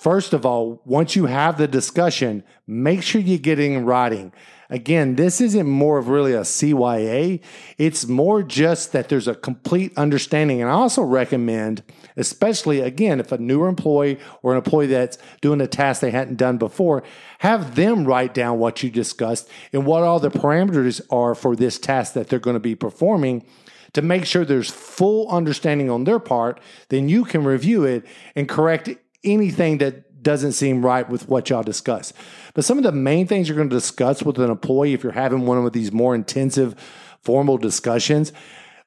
first 0.00 0.32
of 0.32 0.46
all, 0.46 0.80
once 0.86 1.14
you 1.14 1.26
have 1.26 1.58
the 1.58 1.68
discussion, 1.68 2.42
make 2.66 3.02
sure 3.02 3.20
you 3.20 3.38
get 3.38 3.58
in 3.58 3.84
writing. 3.84 4.32
Again, 4.70 5.16
this 5.16 5.42
isn't 5.42 5.66
more 5.66 5.98
of 5.98 6.08
really 6.08 6.32
a 6.32 6.40
CYA. 6.40 7.40
It's 7.76 8.06
more 8.06 8.42
just 8.42 8.92
that 8.92 9.10
there's 9.10 9.28
a 9.28 9.34
complete 9.34 9.92
understanding. 9.98 10.62
And 10.62 10.70
I 10.70 10.74
also 10.74 11.02
recommend, 11.02 11.82
especially 12.16 12.80
again, 12.80 13.20
if 13.20 13.30
a 13.30 13.36
newer 13.36 13.68
employee 13.68 14.18
or 14.42 14.52
an 14.52 14.58
employee 14.58 14.86
that's 14.86 15.18
doing 15.42 15.60
a 15.60 15.66
task 15.66 16.00
they 16.00 16.12
hadn't 16.12 16.36
done 16.36 16.56
before, 16.56 17.02
have 17.40 17.74
them 17.74 18.06
write 18.06 18.32
down 18.32 18.58
what 18.58 18.82
you 18.82 18.90
discussed 18.90 19.50
and 19.72 19.84
what 19.84 20.02
all 20.02 20.18
the 20.18 20.30
parameters 20.30 21.02
are 21.10 21.34
for 21.34 21.54
this 21.54 21.78
task 21.78 22.14
that 22.14 22.28
they're 22.28 22.38
going 22.38 22.54
to 22.54 22.60
be 22.60 22.74
performing 22.74 23.44
to 23.92 24.00
make 24.00 24.24
sure 24.24 24.44
there's 24.44 24.70
full 24.70 25.28
understanding 25.28 25.90
on 25.90 26.04
their 26.04 26.20
part. 26.20 26.58
Then 26.88 27.08
you 27.08 27.24
can 27.24 27.44
review 27.44 27.84
it 27.84 28.06
and 28.34 28.48
correct 28.48 28.88
anything 29.24 29.78
that 29.78 30.22
doesn't 30.22 30.52
seem 30.52 30.84
right 30.84 31.08
with 31.08 31.28
what 31.28 31.48
y'all 31.48 31.62
discuss. 31.62 32.12
But 32.54 32.64
some 32.64 32.78
of 32.78 32.84
the 32.84 32.92
main 32.92 33.26
things 33.26 33.48
you're 33.48 33.56
going 33.56 33.70
to 33.70 33.76
discuss 33.76 34.22
with 34.22 34.38
an 34.38 34.50
employee, 34.50 34.92
if 34.92 35.02
you're 35.02 35.12
having 35.12 35.46
one 35.46 35.64
of 35.64 35.72
these 35.72 35.92
more 35.92 36.14
intensive 36.14 36.74
formal 37.22 37.58
discussions, 37.58 38.32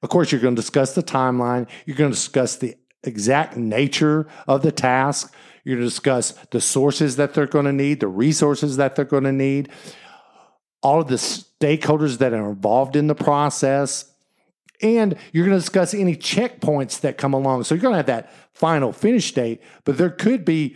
of 0.02 0.10
course, 0.10 0.32
you're 0.32 0.42
going 0.42 0.56
to 0.56 0.62
discuss 0.62 0.96
the 0.96 1.04
timeline. 1.04 1.68
You're 1.86 1.96
going 1.96 2.12
to 2.12 2.16
discuss 2.16 2.58
the 2.58 2.76
exact 3.04 3.56
nature 3.56 4.28
of 4.48 4.62
the 4.62 4.72
task. 4.72 5.34
You're 5.64 5.78
going 5.78 5.88
to 5.88 5.90
discuss 5.90 6.32
the 6.52 6.60
sources 6.60 7.16
that 7.16 7.34
they're 7.34 7.48
going 7.48 7.66
to 7.66 7.74
need, 7.74 8.02
the 8.02 8.08
resources 8.08 8.78
that 8.78 8.96
they're 8.96 9.06
going 9.06 9.24
to 9.24 9.32
need, 9.32 9.70
all 10.82 11.02
of 11.02 11.08
the 11.08 11.16
stakeholders 11.16 12.18
that 12.18 12.34
are 12.34 12.50
involved 12.50 12.98
in 12.98 13.08
the 13.08 13.16
process. 13.16 14.13
And 14.84 15.18
you're 15.32 15.46
going 15.46 15.58
to 15.58 15.62
discuss 15.62 15.94
any 15.94 16.16
checkpoints 16.16 17.00
that 17.02 17.18
come 17.18 17.34
along. 17.34 17.64
So 17.64 17.74
you're 17.74 17.82
going 17.82 17.94
to 17.94 17.98
have 17.98 18.06
that 18.08 18.32
final 18.52 18.92
finish 18.92 19.32
date, 19.32 19.62
but 19.86 19.98
there 19.98 20.10
could 20.10 20.46
be 20.46 20.76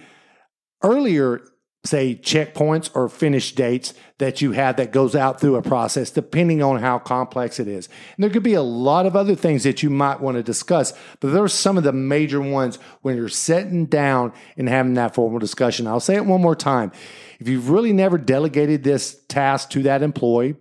earlier 0.81 1.41
say 1.87 2.19
checkpoints 2.21 2.89
or 2.93 3.09
finish 3.09 3.53
dates 3.55 3.93
that 4.17 4.41
you 4.41 4.51
have 4.51 4.75
that 4.75 4.91
goes 4.91 5.15
out 5.15 5.39
through 5.39 5.55
a 5.55 5.61
process 5.61 6.11
depending 6.11 6.61
on 6.61 6.79
how 6.79 6.99
complex 6.99 7.59
it 7.59 7.67
is. 7.67 7.87
And 8.15 8.23
there 8.23 8.29
could 8.29 8.43
be 8.43 8.53
a 8.53 8.61
lot 8.61 9.05
of 9.05 9.15
other 9.15 9.35
things 9.35 9.63
that 9.63 9.81
you 9.81 9.89
might 9.89 10.19
want 10.19 10.37
to 10.37 10.43
discuss 10.43 10.93
but 11.19 11.31
there 11.31 11.43
are 11.43 11.47
some 11.47 11.77
of 11.77 11.83
the 11.83 11.93
major 11.93 12.41
ones 12.41 12.77
when 13.01 13.15
you're 13.15 13.29
sitting 13.29 13.85
down 13.85 14.33
and 14.57 14.67
having 14.67 14.95
that 14.95 15.15
formal 15.15 15.39
discussion. 15.39 15.87
I'll 15.87 15.99
say 15.99 16.15
it 16.15 16.25
one 16.25 16.41
more 16.41 16.55
time. 16.55 16.91
If 17.39 17.47
you've 17.47 17.69
really 17.69 17.93
never 17.93 18.17
delegated 18.17 18.83
this 18.83 19.19
task 19.27 19.69
to 19.71 19.83
that 19.83 20.03
employee 20.03 20.55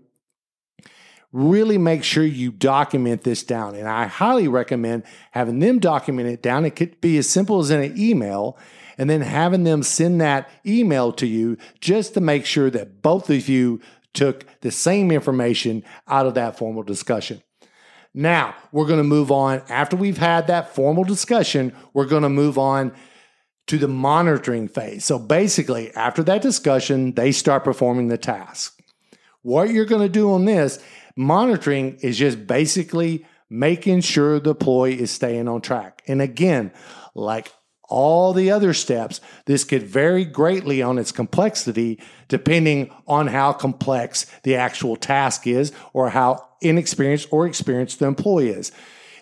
really 1.37 1.76
make 1.76 2.02
sure 2.02 2.25
you 2.25 2.50
document 2.50 3.23
this 3.25 3.43
down 3.43 3.75
and 3.75 3.87
i 3.87 4.07
highly 4.07 4.49
recommend 4.49 5.02
having 5.33 5.59
them 5.59 5.78
document 5.78 6.28
it 6.28 6.40
down 6.40 6.64
it 6.64 6.75
could 6.75 6.99
be 7.00 7.19
as 7.19 7.28
simple 7.28 7.59
as 7.59 7.71
in 7.71 7.83
an 7.83 7.99
email 7.99 8.57
and 8.99 9.11
then 9.11 9.21
having 9.21 9.64
them 9.64 9.83
send 9.83 10.21
that 10.21 10.49
email 10.64 11.12
to 11.12 11.26
you 11.26 11.57
just 11.81 12.14
to 12.14 12.21
make 12.21 12.47
sure 12.47 12.71
that 12.71 13.02
both 13.02 13.28
of 13.31 13.49
you 13.49 13.81
took 14.14 14.47
the 14.61 14.71
same 14.71 15.11
information 15.11 15.85
out 16.09 16.26
of 16.26 16.35
that 16.35 16.57
formal 16.57 16.83
discussion. 16.83 17.43
Now, 18.14 18.55
we're 18.73 18.87
going 18.87 18.99
to 18.99 19.05
move 19.05 19.31
on. 19.31 19.62
After 19.69 19.95
we've 19.95 20.16
had 20.16 20.47
that 20.47 20.75
formal 20.75 21.05
discussion, 21.05 21.75
we're 21.93 22.07
going 22.07 22.23
to 22.23 22.31
move 22.31 22.57
on 22.57 22.93
to 23.66 23.76
the 23.76 23.88
monitoring 23.88 24.69
phase. 24.69 25.05
So 25.05 25.19
basically, 25.19 25.95
after 25.95 26.23
that 26.23 26.40
discussion, 26.40 27.12
they 27.12 27.31
start 27.31 27.62
performing 27.62 28.09
the 28.09 28.16
task. 28.16 28.75
What 29.47 29.71
you're 29.71 29.85
going 29.85 30.03
to 30.03 30.09
do 30.09 30.33
on 30.33 30.45
this, 30.45 30.81
monitoring 31.15 31.99
is 32.00 32.19
just 32.19 32.49
basically 32.49 33.25
making 33.49 34.00
sure 34.00 34.41
the 34.41 34.50
employee 34.50 35.00
is 35.00 35.12
staying 35.12 35.47
on 35.47 35.61
track. 35.61 36.03
And 36.09 36.21
again, 36.21 36.73
like 37.15 37.53
all 37.88 38.33
the 38.33 38.50
other 38.50 38.75
steps. 38.75 39.21
This 39.45 39.62
could 39.62 39.85
vary 39.85 40.25
greatly 40.25 40.83
on 40.83 40.99
its 40.99 41.12
complexity 41.12 42.00
depending 42.26 42.91
on 43.07 43.29
how 43.29 43.53
complex 43.53 44.26
the 44.43 44.57
actual 44.57 44.97
task 44.97 45.47
is 45.47 45.71
or 45.93 46.11
how 46.11 46.45
inexperienced 46.61 47.29
or 47.31 47.47
experienced 47.47 48.00
the 48.00 48.07
employee 48.07 48.49
is. 48.49 48.73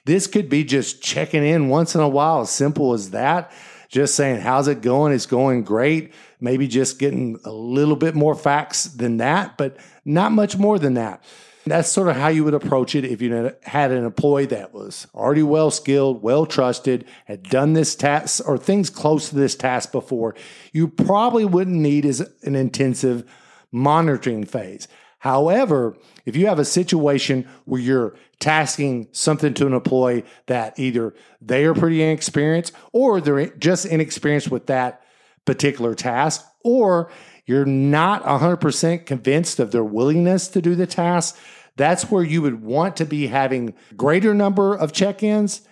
This 0.06 0.26
could 0.26 0.48
be 0.48 0.64
just 0.64 1.02
checking 1.02 1.44
in 1.44 1.68
once 1.68 1.94
in 1.94 2.00
a 2.00 2.08
while, 2.08 2.40
as 2.40 2.50
simple 2.50 2.94
as 2.94 3.10
that. 3.10 3.52
Just 3.90 4.14
saying, 4.14 4.40
how's 4.40 4.68
it 4.68 4.80
going? 4.80 5.12
It's 5.12 5.26
going 5.26 5.64
great. 5.64 6.14
Maybe 6.44 6.68
just 6.68 6.98
getting 6.98 7.40
a 7.46 7.50
little 7.50 7.96
bit 7.96 8.14
more 8.14 8.34
facts 8.34 8.84
than 8.84 9.16
that, 9.16 9.56
but 9.56 9.78
not 10.04 10.30
much 10.30 10.58
more 10.58 10.78
than 10.78 10.92
that. 10.92 11.24
That's 11.64 11.88
sort 11.88 12.08
of 12.08 12.16
how 12.16 12.28
you 12.28 12.44
would 12.44 12.52
approach 12.52 12.94
it 12.94 13.06
if 13.06 13.22
you 13.22 13.50
had 13.62 13.90
an 13.90 14.04
employee 14.04 14.44
that 14.46 14.74
was 14.74 15.06
already 15.14 15.42
well 15.42 15.70
skilled, 15.70 16.22
well 16.22 16.44
trusted, 16.44 17.06
had 17.24 17.44
done 17.44 17.72
this 17.72 17.94
task 17.94 18.46
or 18.46 18.58
things 18.58 18.90
close 18.90 19.30
to 19.30 19.36
this 19.36 19.56
task 19.56 19.90
before. 19.90 20.34
You 20.70 20.86
probably 20.86 21.46
wouldn't 21.46 21.80
need 21.80 22.04
as 22.04 22.20
an 22.42 22.56
intensive 22.56 23.24
monitoring 23.72 24.44
phase. 24.44 24.86
However, 25.20 25.96
if 26.26 26.36
you 26.36 26.48
have 26.48 26.58
a 26.58 26.66
situation 26.66 27.48
where 27.64 27.80
you're 27.80 28.14
tasking 28.38 29.08
something 29.12 29.54
to 29.54 29.66
an 29.66 29.72
employee 29.72 30.26
that 30.44 30.78
either 30.78 31.14
they 31.40 31.64
are 31.64 31.72
pretty 31.72 32.02
inexperienced 32.02 32.74
or 32.92 33.22
they're 33.22 33.46
just 33.46 33.86
inexperienced 33.86 34.50
with 34.50 34.66
that 34.66 35.00
particular 35.44 35.94
task, 35.94 36.44
or 36.62 37.10
you're 37.46 37.66
not 37.66 38.22
100% 38.24 39.06
convinced 39.06 39.60
of 39.60 39.70
their 39.70 39.84
willingness 39.84 40.48
to 40.48 40.62
do 40.62 40.74
the 40.74 40.86
task, 40.86 41.36
that's 41.76 42.10
where 42.10 42.22
you 42.22 42.40
would 42.42 42.62
want 42.62 42.96
to 42.96 43.04
be 43.04 43.26
having 43.26 43.74
greater 43.96 44.34
number 44.34 44.74
of 44.74 44.92
check-ins 44.92 45.62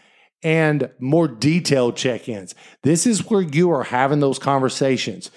and 0.43 0.91
more 0.99 1.29
detailed 1.29 1.97
check-ins. 1.97 2.55
This 2.83 3.07
is 3.07 3.31
where 3.31 3.43
you 3.43 3.71
are 3.71 3.85
having 3.85 4.21
those 4.21 4.39
conversations. 4.39 5.31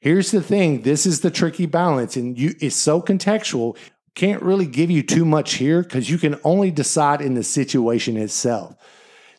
Here's 0.00 0.30
the 0.30 0.42
thing, 0.42 0.82
this 0.82 1.04
is 1.04 1.20
the 1.20 1.30
tricky 1.30 1.66
balance 1.66 2.16
and 2.16 2.38
you 2.38 2.54
it's 2.60 2.76
so 2.76 3.02
contextual. 3.02 3.76
Can't 4.14 4.42
really 4.42 4.66
give 4.66 4.90
you 4.90 5.02
too 5.02 5.24
much 5.24 5.54
here 5.54 5.84
cuz 5.84 6.08
you 6.08 6.16
can 6.16 6.38
only 6.44 6.70
decide 6.70 7.20
in 7.20 7.34
the 7.34 7.42
situation 7.42 8.16
itself. 8.16 8.74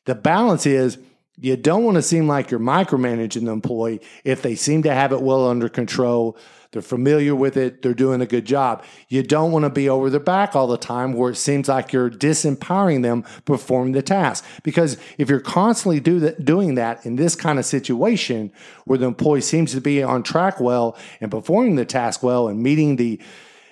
The 0.05 0.15
balance 0.15 0.65
is 0.65 0.97
you 1.39 1.55
don't 1.55 1.83
want 1.83 1.95
to 1.95 2.01
seem 2.01 2.27
like 2.27 2.49
you're 2.49 2.59
micromanaging 2.59 3.45
the 3.45 3.51
employee 3.51 4.01
if 4.23 4.41
they 4.41 4.55
seem 4.55 4.83
to 4.83 4.93
have 4.93 5.11
it 5.11 5.21
well 5.21 5.47
under 5.47 5.69
control. 5.69 6.37
They're 6.71 6.81
familiar 6.81 7.35
with 7.35 7.57
it. 7.57 7.81
They're 7.81 7.93
doing 7.93 8.21
a 8.21 8.25
good 8.25 8.45
job. 8.45 8.83
You 9.07 9.23
don't 9.23 9.51
want 9.51 9.63
to 9.63 9.69
be 9.69 9.87
over 9.87 10.09
their 10.09 10.19
back 10.19 10.55
all 10.55 10.67
the 10.67 10.77
time 10.77 11.13
where 11.13 11.31
it 11.31 11.35
seems 11.35 11.69
like 11.69 11.93
you're 11.93 12.09
disempowering 12.09 13.03
them 13.03 13.23
performing 13.45 13.93
the 13.93 14.01
task. 14.01 14.43
Because 14.63 14.97
if 15.17 15.29
you're 15.29 15.39
constantly 15.39 15.99
do 15.99 16.19
that, 16.19 16.43
doing 16.43 16.75
that 16.75 17.05
in 17.05 17.15
this 17.15 17.35
kind 17.35 17.59
of 17.59 17.65
situation 17.65 18.51
where 18.85 18.97
the 18.97 19.05
employee 19.05 19.41
seems 19.41 19.71
to 19.73 19.81
be 19.81 20.03
on 20.03 20.23
track 20.23 20.59
well 20.59 20.97
and 21.21 21.31
performing 21.31 21.75
the 21.75 21.85
task 21.85 22.23
well 22.23 22.47
and 22.47 22.61
meeting 22.61 22.95
the 22.95 23.21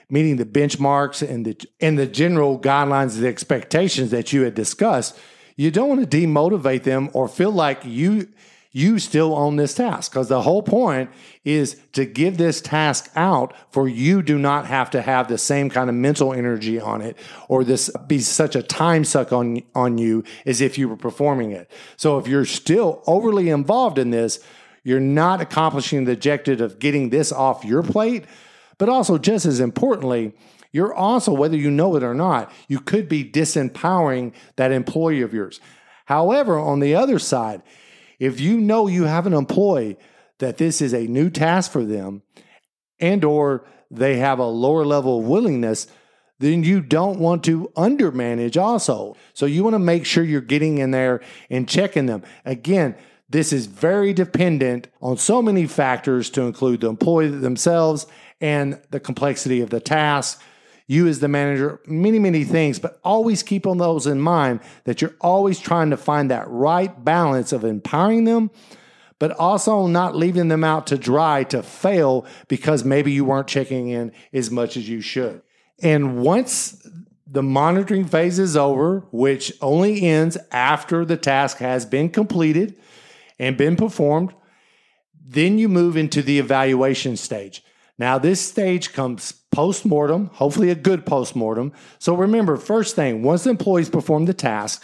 meeting 0.07 0.37
the 0.37 0.45
benchmarks 0.45 1.27
and 1.27 1.45
the 1.45 1.67
and 1.81 1.97
the 1.97 2.05
general 2.05 2.59
guidelines 2.59 3.17
and 3.17 3.25
expectations 3.25 4.11
that 4.11 4.31
you 4.31 4.43
had 4.43 4.53
discussed, 4.53 5.19
you 5.55 5.71
don't 5.71 5.89
want 5.89 6.09
to 6.09 6.17
demotivate 6.17 6.83
them 6.83 7.09
or 7.13 7.27
feel 7.27 7.51
like 7.51 7.83
you 7.83 8.27
you 8.75 8.99
still 8.99 9.33
own 9.33 9.55
this 9.55 9.73
task 9.73 10.11
because 10.11 10.27
the 10.27 10.41
whole 10.41 10.61
point 10.61 11.09
is 11.45 11.79
to 11.93 12.05
give 12.05 12.37
this 12.37 12.59
task 12.59 13.09
out 13.15 13.53
for 13.69 13.87
you 13.87 14.21
do 14.21 14.37
not 14.37 14.65
have 14.65 14.91
to 14.91 15.01
have 15.01 15.29
the 15.29 15.37
same 15.37 15.69
kind 15.69 15.89
of 15.89 15.95
mental 15.95 16.33
energy 16.33 16.77
on 16.77 17.01
it 17.01 17.17
or 17.47 17.63
this 17.63 17.89
be 18.05 18.19
such 18.19 18.53
a 18.53 18.61
time 18.61 19.05
suck 19.05 19.31
on 19.31 19.61
on 19.73 19.97
you 19.97 20.21
as 20.45 20.59
if 20.59 20.77
you 20.77 20.89
were 20.89 20.97
performing 20.97 21.51
it. 21.51 21.71
So 21.95 22.17
if 22.17 22.27
you're 22.27 22.43
still 22.43 23.01
overly 23.07 23.47
involved 23.47 23.97
in 23.97 24.09
this, 24.09 24.41
you're 24.83 24.99
not 24.99 25.39
accomplishing 25.39 26.03
the 26.03 26.11
objective 26.11 26.59
of 26.59 26.77
getting 26.77 27.11
this 27.11 27.31
off 27.31 27.63
your 27.63 27.81
plate, 27.81 28.25
but 28.77 28.89
also 28.89 29.17
just 29.17 29.45
as 29.45 29.61
importantly, 29.61 30.33
you're 30.75 30.93
also 30.93 31.31
whether 31.31 31.55
you 31.55 31.71
know 31.71 31.95
it 31.95 32.03
or 32.03 32.13
not, 32.13 32.51
you 32.67 32.81
could 32.81 33.07
be 33.07 33.23
disempowering 33.23 34.33
that 34.57 34.73
employee 34.73 35.21
of 35.21 35.33
yours. 35.33 35.61
However, 36.03 36.59
on 36.59 36.81
the 36.81 36.95
other 36.95 37.17
side, 37.17 37.63
if 38.19 38.41
you 38.41 38.59
know 38.59 38.87
you 38.87 39.05
have 39.05 39.25
an 39.25 39.31
employee 39.31 39.95
that 40.39 40.57
this 40.57 40.81
is 40.81 40.93
a 40.93 41.07
new 41.07 41.29
task 41.29 41.71
for 41.71 41.85
them 41.85 42.23
and 42.99 43.23
or 43.23 43.65
they 43.89 44.17
have 44.17 44.37
a 44.37 44.45
lower 44.45 44.83
level 44.83 45.19
of 45.19 45.25
willingness, 45.25 45.87
then 46.39 46.65
you 46.65 46.81
don't 46.81 47.19
want 47.19 47.45
to 47.45 47.71
undermanage 47.77 48.57
also. 48.57 49.15
So 49.33 49.45
you 49.45 49.63
want 49.63 49.75
to 49.75 49.79
make 49.79 50.05
sure 50.05 50.25
you're 50.25 50.41
getting 50.41 50.79
in 50.79 50.91
there 50.91 51.21
and 51.49 51.69
checking 51.69 52.07
them. 52.07 52.21
Again, 52.43 52.97
this 53.29 53.53
is 53.53 53.67
very 53.67 54.11
dependent 54.11 54.89
on 55.01 55.15
so 55.15 55.41
many 55.41 55.67
factors 55.67 56.29
to 56.31 56.41
include 56.41 56.81
the 56.81 56.89
employee 56.89 57.29
themselves 57.29 58.07
and 58.41 58.81
the 58.89 58.99
complexity 58.99 59.61
of 59.61 59.69
the 59.69 59.79
task 59.79 60.41
you 60.87 61.07
as 61.07 61.19
the 61.19 61.27
manager, 61.27 61.79
many, 61.87 62.19
many 62.19 62.43
things, 62.43 62.77
but 62.79 62.99
always 63.03 63.41
keep 63.41 63.65
on 63.65 63.77
those 63.77 64.05
in 64.05 64.19
mind 64.19 64.59
that 64.83 65.01
you're 65.01 65.15
always 65.19 65.59
trying 65.59 65.89
to 65.89 65.97
find 65.97 66.29
that 66.29 66.47
right 66.47 67.03
balance 67.03 67.51
of 67.51 67.63
empowering 67.63 68.25
them, 68.25 68.51
but 69.17 69.31
also 69.31 69.87
not 69.87 70.15
leaving 70.15 70.47
them 70.47 70.63
out 70.63 70.85
to 70.87 70.97
dry 70.97 71.43
to 71.45 71.63
fail 71.63 72.25
because 72.47 72.83
maybe 72.83 73.11
you 73.11 73.25
weren't 73.25 73.47
checking 73.47 73.89
in 73.89 74.11
as 74.31 74.51
much 74.51 74.77
as 74.77 74.87
you 74.87 75.01
should. 75.01 75.41
And 75.81 76.21
once 76.21 76.87
the 77.25 77.43
monitoring 77.43 78.05
phase 78.05 78.37
is 78.37 78.55
over, 78.55 79.05
which 79.11 79.51
only 79.61 80.03
ends 80.03 80.37
after 80.51 81.03
the 81.03 81.17
task 81.17 81.57
has 81.57 81.85
been 81.85 82.09
completed 82.09 82.75
and 83.39 83.57
been 83.57 83.75
performed, 83.75 84.33
then 85.27 85.57
you 85.57 85.67
move 85.67 85.97
into 85.97 86.21
the 86.21 86.37
evaluation 86.37 87.17
stage. 87.17 87.63
Now, 87.97 88.19
this 88.19 88.41
stage 88.41 88.93
comes 88.93 89.31
post 89.55 89.85
mortem, 89.85 90.29
hopefully 90.33 90.69
a 90.69 90.75
good 90.75 91.05
post 91.05 91.33
mortem. 91.33 91.71
So 91.97 92.13
remember, 92.13 92.57
first 92.57 92.93
thing, 92.93 93.23
once 93.23 93.47
employees 93.47 93.89
perform 93.89 94.25
the 94.25 94.33
task, 94.33 94.83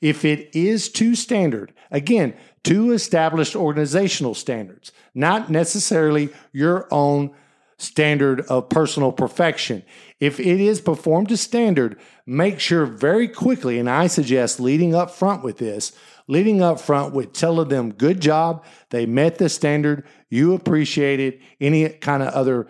if 0.00 0.24
it 0.24 0.48
is 0.54 0.88
to 0.90 1.16
standard, 1.16 1.72
again, 1.90 2.34
to 2.62 2.92
established 2.92 3.56
organizational 3.56 4.34
standards, 4.34 4.92
not 5.12 5.50
necessarily 5.50 6.28
your 6.52 6.86
own 6.92 7.34
standard 7.78 8.42
of 8.42 8.68
personal 8.68 9.10
perfection. 9.10 9.82
If 10.20 10.38
it 10.38 10.60
is 10.60 10.80
performed 10.80 11.28
to 11.30 11.36
standard, 11.36 11.98
make 12.24 12.60
sure 12.60 12.86
very 12.86 13.26
quickly, 13.26 13.80
and 13.80 13.90
I 13.90 14.06
suggest 14.06 14.60
leading 14.60 14.94
up 14.94 15.10
front 15.10 15.42
with 15.42 15.58
this, 15.58 15.90
leading 16.28 16.62
up 16.62 16.80
front 16.80 17.12
with 17.12 17.32
telling 17.32 17.70
them, 17.70 17.90
good 17.90 18.20
job, 18.20 18.64
they 18.90 19.04
met 19.04 19.38
the 19.38 19.48
standard, 19.48 20.04
you 20.30 20.54
appreciate 20.54 21.18
it, 21.18 21.40
any 21.60 21.88
kind 21.88 22.22
of 22.22 22.28
other 22.28 22.68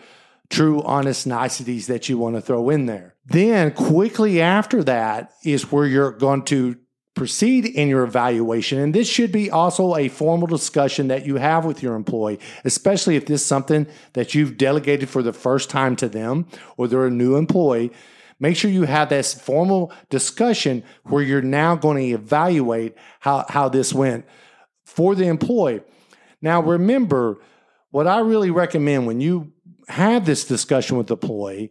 true, 0.52 0.82
honest 0.82 1.26
niceties 1.26 1.86
that 1.88 2.08
you 2.08 2.18
want 2.18 2.36
to 2.36 2.40
throw 2.40 2.70
in 2.70 2.86
there. 2.86 3.16
Then, 3.24 3.72
quickly 3.72 4.40
after 4.40 4.84
that, 4.84 5.32
is 5.44 5.72
where 5.72 5.86
you're 5.86 6.12
going 6.12 6.42
to 6.44 6.76
proceed 7.14 7.66
in 7.66 7.88
your 7.88 8.04
evaluation. 8.04 8.78
And 8.78 8.94
this 8.94 9.08
should 9.08 9.32
be 9.32 9.50
also 9.50 9.96
a 9.96 10.08
formal 10.08 10.46
discussion 10.46 11.08
that 11.08 11.26
you 11.26 11.36
have 11.36 11.64
with 11.64 11.82
your 11.82 11.94
employee, 11.94 12.38
especially 12.64 13.16
if 13.16 13.26
this 13.26 13.40
is 13.42 13.46
something 13.46 13.86
that 14.14 14.34
you've 14.34 14.56
delegated 14.56 15.08
for 15.08 15.22
the 15.22 15.32
first 15.32 15.68
time 15.68 15.96
to 15.96 16.08
them 16.08 16.46
or 16.76 16.88
they're 16.88 17.06
a 17.06 17.10
new 17.10 17.36
employee. 17.36 17.92
Make 18.40 18.56
sure 18.56 18.70
you 18.70 18.84
have 18.84 19.10
this 19.10 19.34
formal 19.34 19.92
discussion 20.08 20.84
where 21.04 21.22
you're 21.22 21.42
now 21.42 21.76
going 21.76 21.98
to 21.98 22.14
evaluate 22.14 22.96
how, 23.20 23.44
how 23.48 23.68
this 23.68 23.92
went 23.92 24.26
for 24.84 25.14
the 25.14 25.26
employee. 25.26 25.82
Now, 26.40 26.60
remember, 26.62 27.40
what 27.90 28.06
I 28.06 28.20
really 28.20 28.50
recommend 28.50 29.06
when 29.06 29.20
you 29.20 29.51
have 29.88 30.26
this 30.26 30.44
discussion 30.44 30.96
with 30.96 31.08
the 31.08 31.14
employee, 31.14 31.70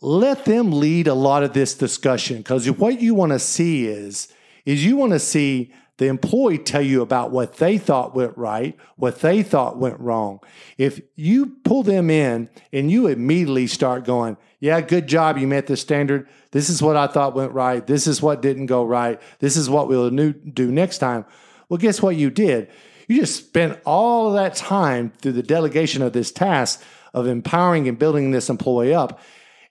let 0.00 0.44
them 0.44 0.72
lead 0.72 1.08
a 1.08 1.14
lot 1.14 1.42
of 1.42 1.52
this 1.52 1.74
discussion 1.74 2.38
because 2.38 2.70
what 2.70 3.00
you 3.00 3.14
want 3.14 3.32
to 3.32 3.38
see 3.38 3.86
is 3.86 4.28
is 4.64 4.84
you 4.84 4.96
want 4.96 5.12
to 5.12 5.18
see 5.18 5.72
the 5.98 6.06
employee 6.06 6.58
tell 6.58 6.82
you 6.82 7.02
about 7.02 7.32
what 7.32 7.56
they 7.56 7.76
thought 7.76 8.14
went 8.14 8.36
right, 8.38 8.76
what 8.96 9.20
they 9.20 9.42
thought 9.42 9.78
went 9.78 9.98
wrong. 9.98 10.38
If 10.76 11.00
you 11.16 11.56
pull 11.64 11.82
them 11.82 12.08
in 12.08 12.48
and 12.72 12.90
you 12.90 13.08
immediately 13.08 13.66
start 13.66 14.04
going, 14.04 14.36
yeah, 14.60 14.80
good 14.80 15.08
job, 15.08 15.38
you 15.38 15.48
met 15.48 15.66
the 15.66 15.76
standard. 15.76 16.28
This 16.52 16.70
is 16.70 16.80
what 16.80 16.96
I 16.96 17.08
thought 17.08 17.34
went 17.34 17.52
right. 17.52 17.84
This 17.84 18.06
is 18.06 18.22
what 18.22 18.42
didn't 18.42 18.66
go 18.66 18.84
right. 18.84 19.20
This 19.40 19.56
is 19.56 19.68
what 19.68 19.88
we'll 19.88 20.10
do 20.10 20.70
next 20.70 20.98
time. 20.98 21.24
Well, 21.68 21.78
guess 21.78 22.00
what 22.00 22.14
you 22.14 22.30
did? 22.30 22.68
You 23.08 23.20
just 23.20 23.36
spent 23.36 23.80
all 23.84 24.32
that 24.32 24.54
time 24.54 25.12
through 25.20 25.32
the 25.32 25.42
delegation 25.42 26.02
of 26.02 26.12
this 26.12 26.30
task 26.30 26.82
of 27.14 27.26
empowering 27.26 27.88
and 27.88 27.98
building 27.98 28.30
this 28.30 28.50
employee 28.50 28.94
up. 28.94 29.20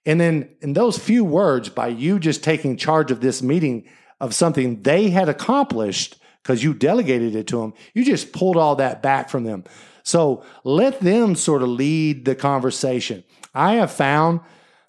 And 0.06 0.22
then 0.22 0.50
in 0.62 0.74
those 0.74 0.98
few 0.98 1.24
words, 1.24 1.70
by 1.70 1.88
you 1.88 2.20
just 2.20 2.44
taking 2.44 2.78
charge 2.78 3.12
of 3.12 3.22
this 3.22 3.42
meeting 3.42 3.88
of 4.20 4.34
something 4.34 4.82
they 4.84 5.10
had 5.10 5.30
accomplished 5.30 6.18
because 6.42 6.64
you 6.64 6.74
delegated 6.74 7.36
it 7.36 7.48
to 7.48 7.60
them, 7.60 7.74
you 7.94 8.06
just 8.06 8.32
pulled 8.32 8.56
all 8.56 8.78
that 8.78 9.04
back 9.04 9.30
from 9.30 9.44
them. 9.44 9.66
So 10.04 10.46
let 10.64 11.02
them 11.02 11.36
sort 11.36 11.62
of 11.62 11.68
lead 11.68 12.24
the 12.24 12.36
conversation. 12.36 13.26
I 13.54 13.74
have 13.74 13.92
found 13.92 14.40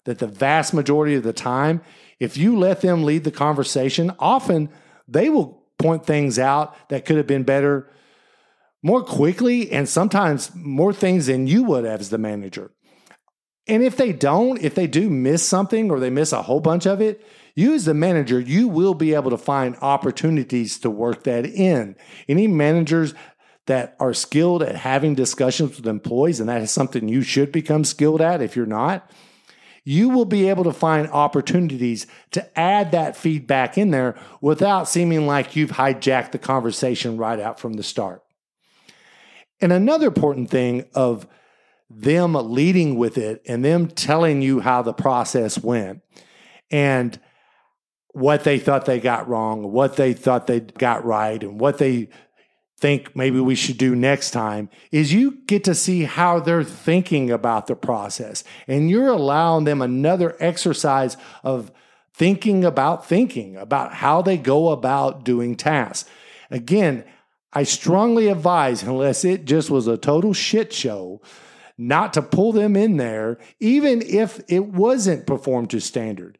that 0.05 0.19
the 0.19 0.27
vast 0.27 0.73
majority 0.73 1.15
of 1.15 1.23
the 1.23 1.33
time, 1.33 1.81
if 2.19 2.37
you 2.37 2.57
let 2.57 2.79
them 2.79 3.03
lead 3.03 3.25
the 3.25 3.31
conversation, 3.31 4.13
often 4.19 4.69
they 5.07 5.29
will 5.29 5.61
point 5.77 6.05
things 6.05 6.39
out 6.39 6.73
that 6.89 7.03
could 7.03 7.17
have 7.17 7.27
been 7.27 7.43
better 7.43 7.91
more 8.81 9.03
quickly 9.03 9.71
and 9.71 9.87
sometimes 9.87 10.51
more 10.55 10.93
things 10.93 11.27
than 11.27 11.47
you 11.47 11.63
would 11.63 11.85
have 11.85 11.99
as 11.99 12.09
the 12.09 12.17
manager. 12.17 12.71
And 13.67 13.83
if 13.83 13.97
they 13.97 14.13
don't, 14.13 14.61
if 14.61 14.73
they 14.73 14.87
do 14.87 15.09
miss 15.09 15.45
something 15.45 15.91
or 15.91 15.99
they 15.99 16.09
miss 16.09 16.31
a 16.31 16.41
whole 16.41 16.59
bunch 16.59 16.87
of 16.87 17.01
it, 17.01 17.23
you 17.55 17.73
as 17.73 17.85
the 17.85 17.93
manager, 17.93 18.39
you 18.39 18.67
will 18.67 18.93
be 18.93 19.13
able 19.13 19.29
to 19.31 19.37
find 19.37 19.75
opportunities 19.81 20.79
to 20.79 20.89
work 20.89 21.23
that 21.23 21.45
in. 21.45 21.95
Any 22.27 22.47
managers 22.47 23.13
that 23.67 23.95
are 23.99 24.13
skilled 24.13 24.63
at 24.63 24.75
having 24.75 25.13
discussions 25.13 25.77
with 25.77 25.85
employees, 25.85 26.39
and 26.39 26.49
that 26.49 26.61
is 26.61 26.71
something 26.71 27.07
you 27.07 27.21
should 27.21 27.51
become 27.51 27.83
skilled 27.83 28.21
at 28.21 28.41
if 28.41 28.55
you're 28.55 28.65
not, 28.65 29.11
you 29.83 30.09
will 30.09 30.25
be 30.25 30.49
able 30.49 30.63
to 30.63 30.73
find 30.73 31.07
opportunities 31.09 32.07
to 32.31 32.59
add 32.59 32.91
that 32.91 33.15
feedback 33.15 33.77
in 33.77 33.91
there 33.91 34.17
without 34.41 34.87
seeming 34.87 35.27
like 35.27 35.55
you've 35.55 35.71
hijacked 35.71 36.31
the 36.31 36.39
conversation 36.39 37.17
right 37.17 37.39
out 37.39 37.59
from 37.59 37.73
the 37.73 37.83
start. 37.83 38.23
And 39.61 39.73
another 39.73 40.07
important 40.07 40.49
thing 40.49 40.85
of 40.93 41.27
them 41.89 42.33
leading 42.33 42.97
with 42.97 43.17
it 43.17 43.41
and 43.47 43.65
them 43.65 43.87
telling 43.87 44.41
you 44.41 44.59
how 44.59 44.81
the 44.81 44.93
process 44.93 45.57
went 45.57 46.01
and 46.71 47.19
what 48.13 48.43
they 48.43 48.59
thought 48.59 48.85
they 48.85 48.99
got 48.99 49.27
wrong, 49.27 49.71
what 49.71 49.95
they 49.95 50.13
thought 50.13 50.47
they 50.47 50.59
got 50.59 51.03
right, 51.05 51.41
and 51.41 51.59
what 51.59 51.77
they 51.77 52.09
think 52.79 53.15
maybe 53.15 53.39
we 53.39 53.55
should 53.55 53.77
do 53.77 53.95
next 53.95 54.31
time 54.31 54.69
is 54.91 55.13
you 55.13 55.39
get 55.47 55.63
to 55.65 55.75
see 55.75 56.03
how 56.03 56.39
they're 56.39 56.63
thinking 56.63 57.29
about 57.29 57.67
the 57.67 57.75
process. 57.75 58.43
And 58.67 58.89
you're 58.89 59.09
allowing 59.09 59.65
them 59.65 59.81
another 59.81 60.35
exercise 60.39 61.17
of 61.43 61.71
thinking 62.13 62.63
about 62.63 63.05
thinking, 63.05 63.57
about 63.57 63.95
how 63.95 64.21
they 64.21 64.37
go 64.37 64.69
about 64.69 65.23
doing 65.23 65.55
tasks. 65.55 66.09
Again, 66.49 67.03
I 67.51 67.63
strongly 67.63 68.27
advise, 68.27 68.83
unless 68.83 69.25
it 69.25 69.45
just 69.45 69.69
was 69.69 69.87
a 69.87 69.97
total 69.97 70.33
shit 70.33 70.71
show, 70.71 71.21
not 71.77 72.13
to 72.13 72.21
pull 72.21 72.51
them 72.51 72.75
in 72.75 72.97
there, 72.97 73.37
even 73.59 74.01
if 74.01 74.41
it 74.47 74.65
wasn't 74.65 75.25
performed 75.25 75.69
to 75.71 75.79
standard. 75.79 76.37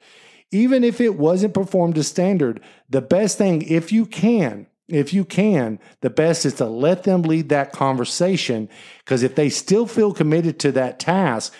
Even 0.52 0.84
if 0.84 1.00
it 1.00 1.16
wasn't 1.16 1.54
performed 1.54 1.96
to 1.96 2.04
standard, 2.04 2.60
the 2.90 3.02
best 3.02 3.38
thing, 3.38 3.62
if 3.62 3.92
you 3.92 4.06
can, 4.06 4.68
if 4.88 5.14
you 5.14 5.24
can, 5.24 5.80
the 6.02 6.10
best 6.10 6.46
is 6.46 6.56
to 6.56 6.66
let 6.66 7.04
them 7.04 7.22
lead 7.22 7.50
that 7.50 7.72
conversation. 7.72 8.68
Because 9.00 9.24
if 9.24 9.36
they 9.36 9.50
still 9.50 9.86
feel 9.86 10.14
committed 10.14 10.60
to 10.60 10.72
that 10.74 11.00
task, 11.00 11.54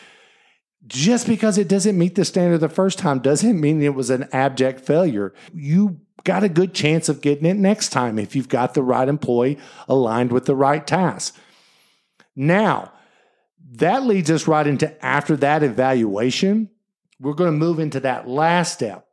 just 0.90 1.28
because 1.28 1.58
it 1.58 1.68
doesn't 1.68 1.98
meet 1.98 2.16
the 2.16 2.26
standard 2.26 2.58
the 2.58 2.68
first 2.68 3.00
time 3.00 3.20
doesn't 3.20 3.62
mean 3.62 3.82
it 3.82 3.94
was 3.94 4.10
an 4.10 4.28
abject 4.34 4.82
failure. 4.82 5.34
You 5.54 6.02
got 6.24 6.44
a 6.44 6.50
good 6.50 6.74
chance 6.74 7.08
of 7.08 7.22
getting 7.22 7.46
it 7.46 7.56
next 7.56 7.90
time 7.90 8.20
if 8.20 8.36
you've 8.36 8.50
got 8.50 8.74
the 8.74 8.84
right 8.84 9.08
employee 9.08 9.58
aligned 9.88 10.32
with 10.32 10.46
the 10.46 10.56
right 10.56 10.86
task. 10.86 11.38
Now, 12.36 12.92
that 13.74 14.04
leads 14.04 14.32
us 14.32 14.48
right 14.48 14.66
into 14.66 15.06
after 15.06 15.38
that 15.38 15.64
evaluation, 15.64 16.70
we're 17.20 17.34
going 17.34 17.52
to 17.52 17.58
move 17.58 17.80
into 17.80 18.00
that 18.00 18.28
last 18.28 18.74
step, 18.74 19.08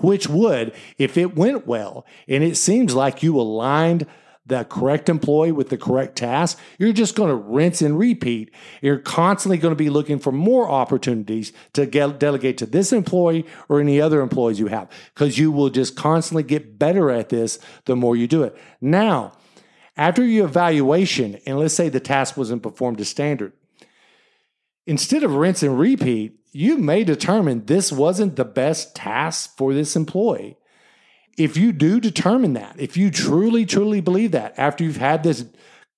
which 0.00 0.28
would, 0.28 0.74
if 0.98 1.16
it 1.16 1.36
went 1.36 1.66
well 1.66 2.04
and 2.26 2.42
it 2.42 2.56
seems 2.56 2.94
like 2.94 3.22
you 3.22 3.38
aligned 3.38 4.06
the 4.48 4.64
correct 4.64 5.08
employee 5.08 5.52
with 5.52 5.68
the 5.68 5.78
correct 5.78 6.16
task, 6.16 6.58
you're 6.78 6.92
just 6.92 7.14
going 7.14 7.28
to 7.28 7.36
rinse 7.36 7.80
and 7.82 7.98
repeat. 7.98 8.50
You're 8.82 8.98
constantly 8.98 9.58
going 9.58 9.72
to 9.72 9.76
be 9.76 9.90
looking 9.90 10.18
for 10.18 10.32
more 10.32 10.68
opportunities 10.68 11.52
to 11.74 11.86
get, 11.86 12.18
delegate 12.18 12.58
to 12.58 12.66
this 12.66 12.92
employee 12.92 13.46
or 13.68 13.80
any 13.80 14.00
other 14.00 14.20
employees 14.20 14.58
you 14.58 14.66
have 14.66 14.88
because 15.14 15.38
you 15.38 15.52
will 15.52 15.70
just 15.70 15.96
constantly 15.96 16.42
get 16.42 16.78
better 16.78 17.10
at 17.10 17.28
this 17.28 17.58
the 17.84 17.94
more 17.94 18.16
you 18.16 18.26
do 18.26 18.42
it. 18.42 18.56
Now, 18.80 19.32
after 19.96 20.24
your 20.24 20.46
evaluation, 20.46 21.38
and 21.46 21.58
let's 21.58 21.74
say 21.74 21.88
the 21.88 22.00
task 22.00 22.36
wasn't 22.36 22.62
performed 22.62 22.98
to 22.98 23.04
standard, 23.04 23.52
instead 24.86 25.22
of 25.22 25.34
rinse 25.34 25.62
and 25.62 25.78
repeat, 25.78 26.38
you 26.52 26.78
may 26.78 27.04
determine 27.04 27.66
this 27.66 27.92
wasn't 27.92 28.36
the 28.36 28.44
best 28.44 28.96
task 28.96 29.56
for 29.56 29.74
this 29.74 29.94
employee. 29.94 30.57
If 31.38 31.56
you 31.56 31.72
do 31.72 32.00
determine 32.00 32.54
that, 32.54 32.74
if 32.78 32.96
you 32.96 33.10
truly, 33.10 33.64
truly 33.64 34.00
believe 34.00 34.32
that 34.32 34.58
after 34.58 34.82
you've 34.82 34.96
had 34.96 35.22
this 35.22 35.46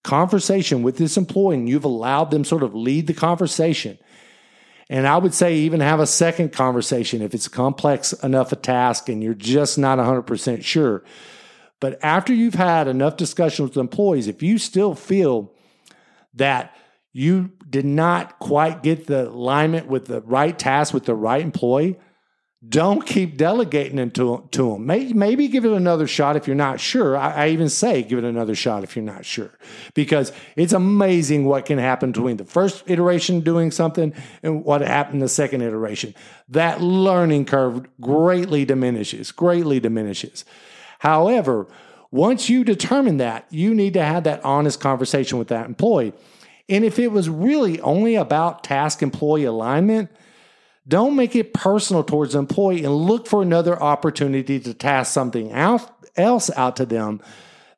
conversation 0.05 0.83
with 0.83 0.99
this 0.99 1.17
employee 1.17 1.57
and 1.57 1.69
you've 1.69 1.85
allowed 1.85 2.31
them 2.31 2.45
sort 2.45 2.63
of 2.63 2.75
lead 2.75 3.07
the 3.07 3.15
conversation, 3.15 3.99
and 4.91 5.07
I 5.07 5.17
would 5.17 5.33
say 5.33 5.57
even 5.57 5.81
have 5.81 5.99
a 5.99 6.07
second 6.07 6.53
conversation 6.53 7.23
if 7.23 7.33
it's 7.33 7.49
complex 7.49 8.13
enough 8.13 8.53
a 8.53 8.57
task 8.57 9.09
and 9.09 9.23
you're 9.23 9.35
just 9.35 9.79
not 9.79 9.99
100% 9.99 10.63
sure. 10.63 11.05
But 11.81 11.99
after 12.03 12.35
you've 12.35 12.55
had 12.55 12.87
enough 12.87 13.17
discussion 13.17 13.65
with 13.65 13.77
employees, 13.79 14.29
if 14.29 14.43
you 14.43 14.59
still 14.59 14.95
feel 14.95 15.55
that 16.35 16.77
you 17.13 17.53
did 17.69 17.87
not 17.87 18.39
quite 18.39 18.83
get 18.83 19.07
the 19.07 19.29
alignment 19.29 19.87
with 19.87 20.07
the 20.07 20.21
right 20.23 20.59
task 20.59 20.93
with 20.93 21.07
the 21.07 21.15
right 21.15 21.41
employee, 21.41 21.99
don't 22.69 23.07
keep 23.07 23.39
delegating 23.39 23.99
it 23.99 24.13
to, 24.15 24.47
to 24.51 24.73
them. 24.73 24.85
Maybe, 24.85 25.15
maybe 25.15 25.49
give 25.49 25.65
it 25.65 25.73
another 25.73 26.07
shot 26.07 26.37
if 26.37 26.47
you're 26.47 26.55
not 26.55 26.79
sure. 26.79 27.17
I, 27.17 27.47
I, 27.47 27.49
even 27.49 27.71
say 27.71 28.03
give 28.03 28.19
it 28.19 28.25
another 28.25 28.55
shot 28.55 28.85
if 28.85 28.95
you're 28.95 29.05
not 29.05 29.25
sure, 29.25 29.51
because 29.95 30.31
it's 30.57 30.75
amazing 30.75 31.47
what 31.47 31.65
can 31.65 31.79
happen 31.79 32.13
between 32.13 32.37
the 32.37 32.45
first 32.45 32.85
iteration 32.87 33.41
doing 33.41 33.71
something 33.71 34.13
and 34.43 34.63
what 34.63 34.83
happened 34.83 35.17
in 35.17 35.21
the 35.21 35.29
second 35.29 35.63
iteration. 35.63 36.15
That 36.51 36.83
learning 36.83 37.47
curve 37.47 37.87
greatly 37.99 38.67
diminishes, 38.67 39.33
greatly 39.33 39.81
diminishes. 39.81 40.45
However, 40.99 41.67
once 42.11 42.51
you 42.51 42.63
determine 42.63 43.17
that, 43.19 43.47
you 43.51 43.75
need 43.75 43.95
to 43.95 44.05
have 44.05 44.25
that 44.25 44.45
honest 44.45 44.81
conversation 44.81 45.39
with 45.39 45.49
that 45.49 45.65
employee. 45.65 46.13
And 46.69 46.85
if 46.85 46.99
it 46.99 47.09
was 47.09 47.31
really 47.31 47.81
only 47.81 48.17
about 48.17 48.65
task 48.65 49.03
employee 49.03 49.45
alignment, 49.45 50.11
don't 50.87 51.17
make 51.17 51.37
it 51.37 51.53
personal 51.53 52.03
towards 52.03 52.33
the 52.33 52.39
employee 52.39 52.85
and 52.85 52.95
look 52.95 53.27
for 53.27 53.43
another 53.43 53.81
opportunity 53.81 54.59
to 54.61 54.75
task 54.75 55.13
something 55.13 55.53
else 55.53 56.51
out 56.57 56.77
to 56.77 56.87
them 56.87 57.21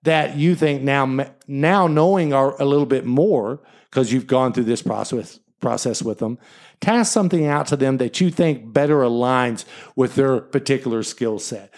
that 0.02 0.36
you 0.36 0.54
think 0.54 0.82
now 0.82 1.26
now 1.46 1.86
knowing 1.86 2.32
are 2.32 2.60
a 2.60 2.64
little 2.64 2.86
bit 2.86 3.04
more 3.04 3.60
because 3.90 4.12
you've 4.12 4.26
gone 4.26 4.52
through 4.52 4.64
this 4.64 4.82
process 4.82 5.38
process 5.60 6.02
with 6.02 6.18
them 6.18 6.38
task 6.80 7.12
something 7.12 7.46
out 7.46 7.66
to 7.68 7.76
them 7.76 7.98
that 7.98 8.20
you 8.20 8.30
think 8.30 8.72
better 8.72 8.98
aligns 8.98 9.64
with 9.94 10.16
their 10.16 10.40
particular 10.40 11.02
skill 11.02 11.38
set 11.38 11.72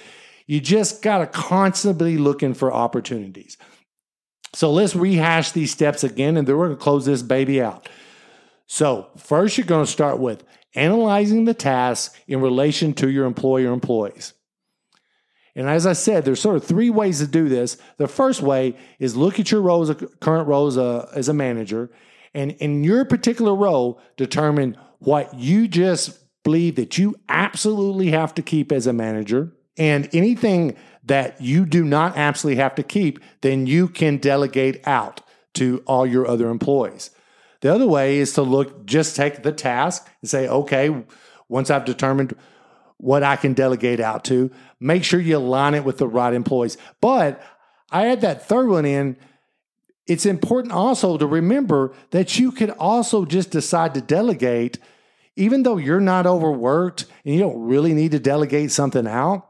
you 0.46 0.60
just 0.60 1.02
got 1.02 1.18
to 1.18 1.26
constantly 1.26 2.18
looking 2.18 2.54
for 2.54 2.72
opportunities. 2.72 3.56
So 4.52 4.70
let's 4.70 4.94
rehash 4.94 5.52
these 5.52 5.72
steps 5.72 6.04
again, 6.04 6.36
and 6.36 6.46
then 6.46 6.56
we're 6.56 6.66
going 6.66 6.78
to 6.78 6.82
close 6.82 7.06
this 7.06 7.22
baby 7.22 7.60
out. 7.60 7.88
So, 8.66 9.08
first, 9.16 9.58
you're 9.58 9.66
going 9.66 9.84
to 9.84 9.90
start 9.90 10.18
with 10.18 10.44
analyzing 10.74 11.44
the 11.44 11.54
task 11.54 12.16
in 12.26 12.40
relation 12.40 12.92
to 12.94 13.10
your 13.10 13.26
employer 13.26 13.72
employees. 13.72 14.34
And 15.56 15.68
as 15.68 15.86
I 15.86 15.92
said, 15.92 16.24
there's 16.24 16.40
sort 16.40 16.56
of 16.56 16.64
three 16.64 16.90
ways 16.90 17.20
to 17.20 17.26
do 17.26 17.48
this. 17.48 17.76
The 17.96 18.08
first 18.08 18.42
way 18.42 18.76
is 18.98 19.16
look 19.16 19.38
at 19.38 19.52
your 19.52 19.62
role 19.62 19.82
as 19.82 19.90
a 19.90 19.94
current 19.94 20.48
role 20.48 20.66
as 20.66 20.76
a, 20.76 20.82
uh, 20.82 21.10
as 21.14 21.28
a 21.28 21.34
manager, 21.34 21.90
and 22.34 22.52
in 22.52 22.82
your 22.82 23.04
particular 23.04 23.54
role, 23.54 24.00
determine 24.16 24.76
what 24.98 25.34
you 25.34 25.68
just 25.68 26.18
believe 26.42 26.74
that 26.76 26.98
you 26.98 27.14
absolutely 27.28 28.10
have 28.10 28.34
to 28.34 28.42
keep 28.42 28.72
as 28.72 28.86
a 28.86 28.92
manager 28.92 29.52
and 29.76 30.08
anything 30.12 30.76
that 31.04 31.40
you 31.40 31.66
do 31.66 31.84
not 31.84 32.16
absolutely 32.16 32.60
have 32.62 32.74
to 32.76 32.82
keep, 32.82 33.18
then 33.40 33.66
you 33.66 33.88
can 33.88 34.16
delegate 34.16 34.86
out 34.86 35.20
to 35.54 35.82
all 35.86 36.06
your 36.06 36.26
other 36.26 36.48
employees. 36.48 37.10
The 37.64 37.72
other 37.72 37.86
way 37.86 38.18
is 38.18 38.34
to 38.34 38.42
look, 38.42 38.84
just 38.84 39.16
take 39.16 39.42
the 39.42 39.50
task 39.50 40.06
and 40.20 40.28
say, 40.28 40.46
okay, 40.46 40.94
once 41.48 41.70
I've 41.70 41.86
determined 41.86 42.36
what 42.98 43.22
I 43.22 43.36
can 43.36 43.54
delegate 43.54 44.00
out 44.00 44.22
to, 44.24 44.50
make 44.80 45.02
sure 45.02 45.18
you 45.18 45.38
align 45.38 45.72
it 45.72 45.82
with 45.82 45.96
the 45.96 46.06
right 46.06 46.34
employees. 46.34 46.76
But 47.00 47.42
I 47.90 48.08
add 48.08 48.20
that 48.20 48.46
third 48.46 48.68
one 48.68 48.84
in. 48.84 49.16
It's 50.06 50.26
important 50.26 50.74
also 50.74 51.16
to 51.16 51.26
remember 51.26 51.94
that 52.10 52.38
you 52.38 52.52
could 52.52 52.68
also 52.68 53.24
just 53.24 53.50
decide 53.50 53.94
to 53.94 54.02
delegate, 54.02 54.78
even 55.34 55.62
though 55.62 55.78
you're 55.78 56.00
not 56.00 56.26
overworked 56.26 57.06
and 57.24 57.34
you 57.34 57.40
don't 57.40 57.62
really 57.62 57.94
need 57.94 58.10
to 58.10 58.18
delegate 58.18 58.72
something 58.72 59.06
out 59.06 59.48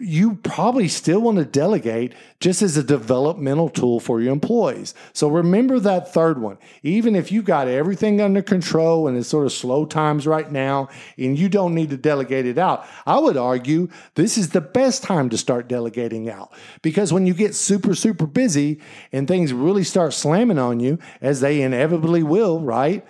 you 0.00 0.36
probably 0.36 0.88
still 0.88 1.20
want 1.20 1.38
to 1.38 1.44
delegate 1.44 2.14
just 2.40 2.62
as 2.62 2.76
a 2.76 2.82
developmental 2.82 3.68
tool 3.68 4.00
for 4.00 4.20
your 4.20 4.32
employees. 4.32 4.94
So 5.12 5.28
remember 5.28 5.78
that 5.80 6.12
third 6.12 6.40
one. 6.40 6.58
Even 6.82 7.16
if 7.16 7.30
you've 7.30 7.44
got 7.44 7.68
everything 7.68 8.20
under 8.20 8.42
control 8.42 9.08
and 9.08 9.16
it's 9.16 9.28
sort 9.28 9.46
of 9.46 9.52
slow 9.52 9.84
times 9.84 10.26
right 10.26 10.50
now 10.50 10.88
and 11.18 11.38
you 11.38 11.48
don't 11.48 11.74
need 11.74 11.90
to 11.90 11.96
delegate 11.96 12.46
it 12.46 12.58
out, 12.58 12.86
I 13.06 13.18
would 13.18 13.36
argue 13.36 13.88
this 14.14 14.38
is 14.38 14.50
the 14.50 14.60
best 14.60 15.02
time 15.02 15.28
to 15.30 15.38
start 15.38 15.68
delegating 15.68 16.28
out 16.28 16.52
because 16.82 17.12
when 17.12 17.26
you 17.26 17.34
get 17.34 17.54
super, 17.54 17.94
super 17.94 18.26
busy 18.26 18.80
and 19.12 19.26
things 19.26 19.52
really 19.52 19.84
start 19.84 20.12
slamming 20.12 20.58
on 20.58 20.80
you, 20.80 20.98
as 21.20 21.40
they 21.40 21.62
inevitably 21.62 22.22
will, 22.22 22.60
right? 22.60 23.06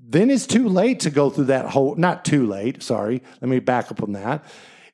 Then 0.00 0.30
it's 0.30 0.46
too 0.46 0.68
late 0.68 1.00
to 1.00 1.10
go 1.10 1.30
through 1.30 1.46
that 1.46 1.66
whole, 1.66 1.96
not 1.96 2.24
too 2.24 2.46
late, 2.46 2.82
sorry, 2.82 3.22
let 3.40 3.48
me 3.48 3.58
back 3.58 3.90
up 3.90 4.02
on 4.02 4.12
that 4.12 4.44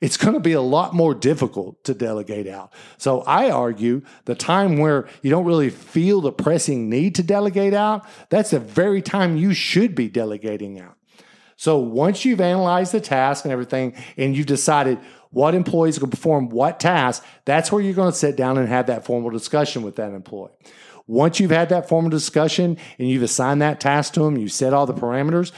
it's 0.01 0.17
going 0.17 0.35
to 0.35 0.41
be 0.41 0.53
a 0.53 0.63
lot 0.63 0.95
more 0.95 1.15
difficult 1.15 1.83
to 1.85 1.95
delegate 1.95 2.47
out. 2.47 2.73
So 2.97 3.21
I 3.23 3.51
argue 3.51 4.03
the 4.25 4.35
time 4.35 4.79
where 4.79 5.09
you 5.23 5.31
don't 5.31 5.45
really 5.45 5.71
feel 5.71 6.21
the 6.21 6.33
pressing 6.33 6.89
need 6.89 7.15
to 7.17 7.23
delegate 7.23 7.75
out, 7.75 8.07
that's 8.31 8.51
the 8.51 8.61
very 8.61 9.03
time 9.03 9.37
you 9.37 9.53
should 9.53 9.95
be 9.95 10.09
delegating 10.09 10.81
out. 10.81 10.97
So 11.57 11.77
once 11.77 12.25
you've 12.25 12.41
analyzed 12.41 12.93
the 12.93 13.03
task 13.03 13.45
and 13.45 13.53
everything, 13.53 13.95
and 14.17 14.35
you've 14.35 14.47
decided 14.47 14.99
what 15.29 15.55
employees 15.55 15.99
are 15.99 16.01
going 16.01 16.11
to 16.11 16.17
perform 16.17 16.49
what 16.49 16.81
task, 16.81 17.23
that's 17.45 17.71
where 17.71 17.83
you're 17.83 17.93
going 17.93 18.11
to 18.11 18.17
sit 18.17 18.35
down 18.35 18.57
and 18.57 18.67
have 18.67 18.87
that 18.87 19.05
formal 19.05 19.31
discussion 19.31 19.83
with 19.83 19.97
that 19.97 20.13
employee. 20.13 20.51
Once 21.07 21.39
you've 21.39 21.51
had 21.51 21.69
that 21.69 21.89
formal 21.89 22.11
discussion 22.11 22.79
and 22.99 23.09
you've 23.09 23.23
assigned 23.23 23.61
that 23.61 23.81
task 23.81 24.15
to 24.15 24.21
them, 24.21 24.39
you 24.39 24.49
set 24.49 24.73
all 24.73 24.87
the 24.87 24.95
parameters, 24.95 25.53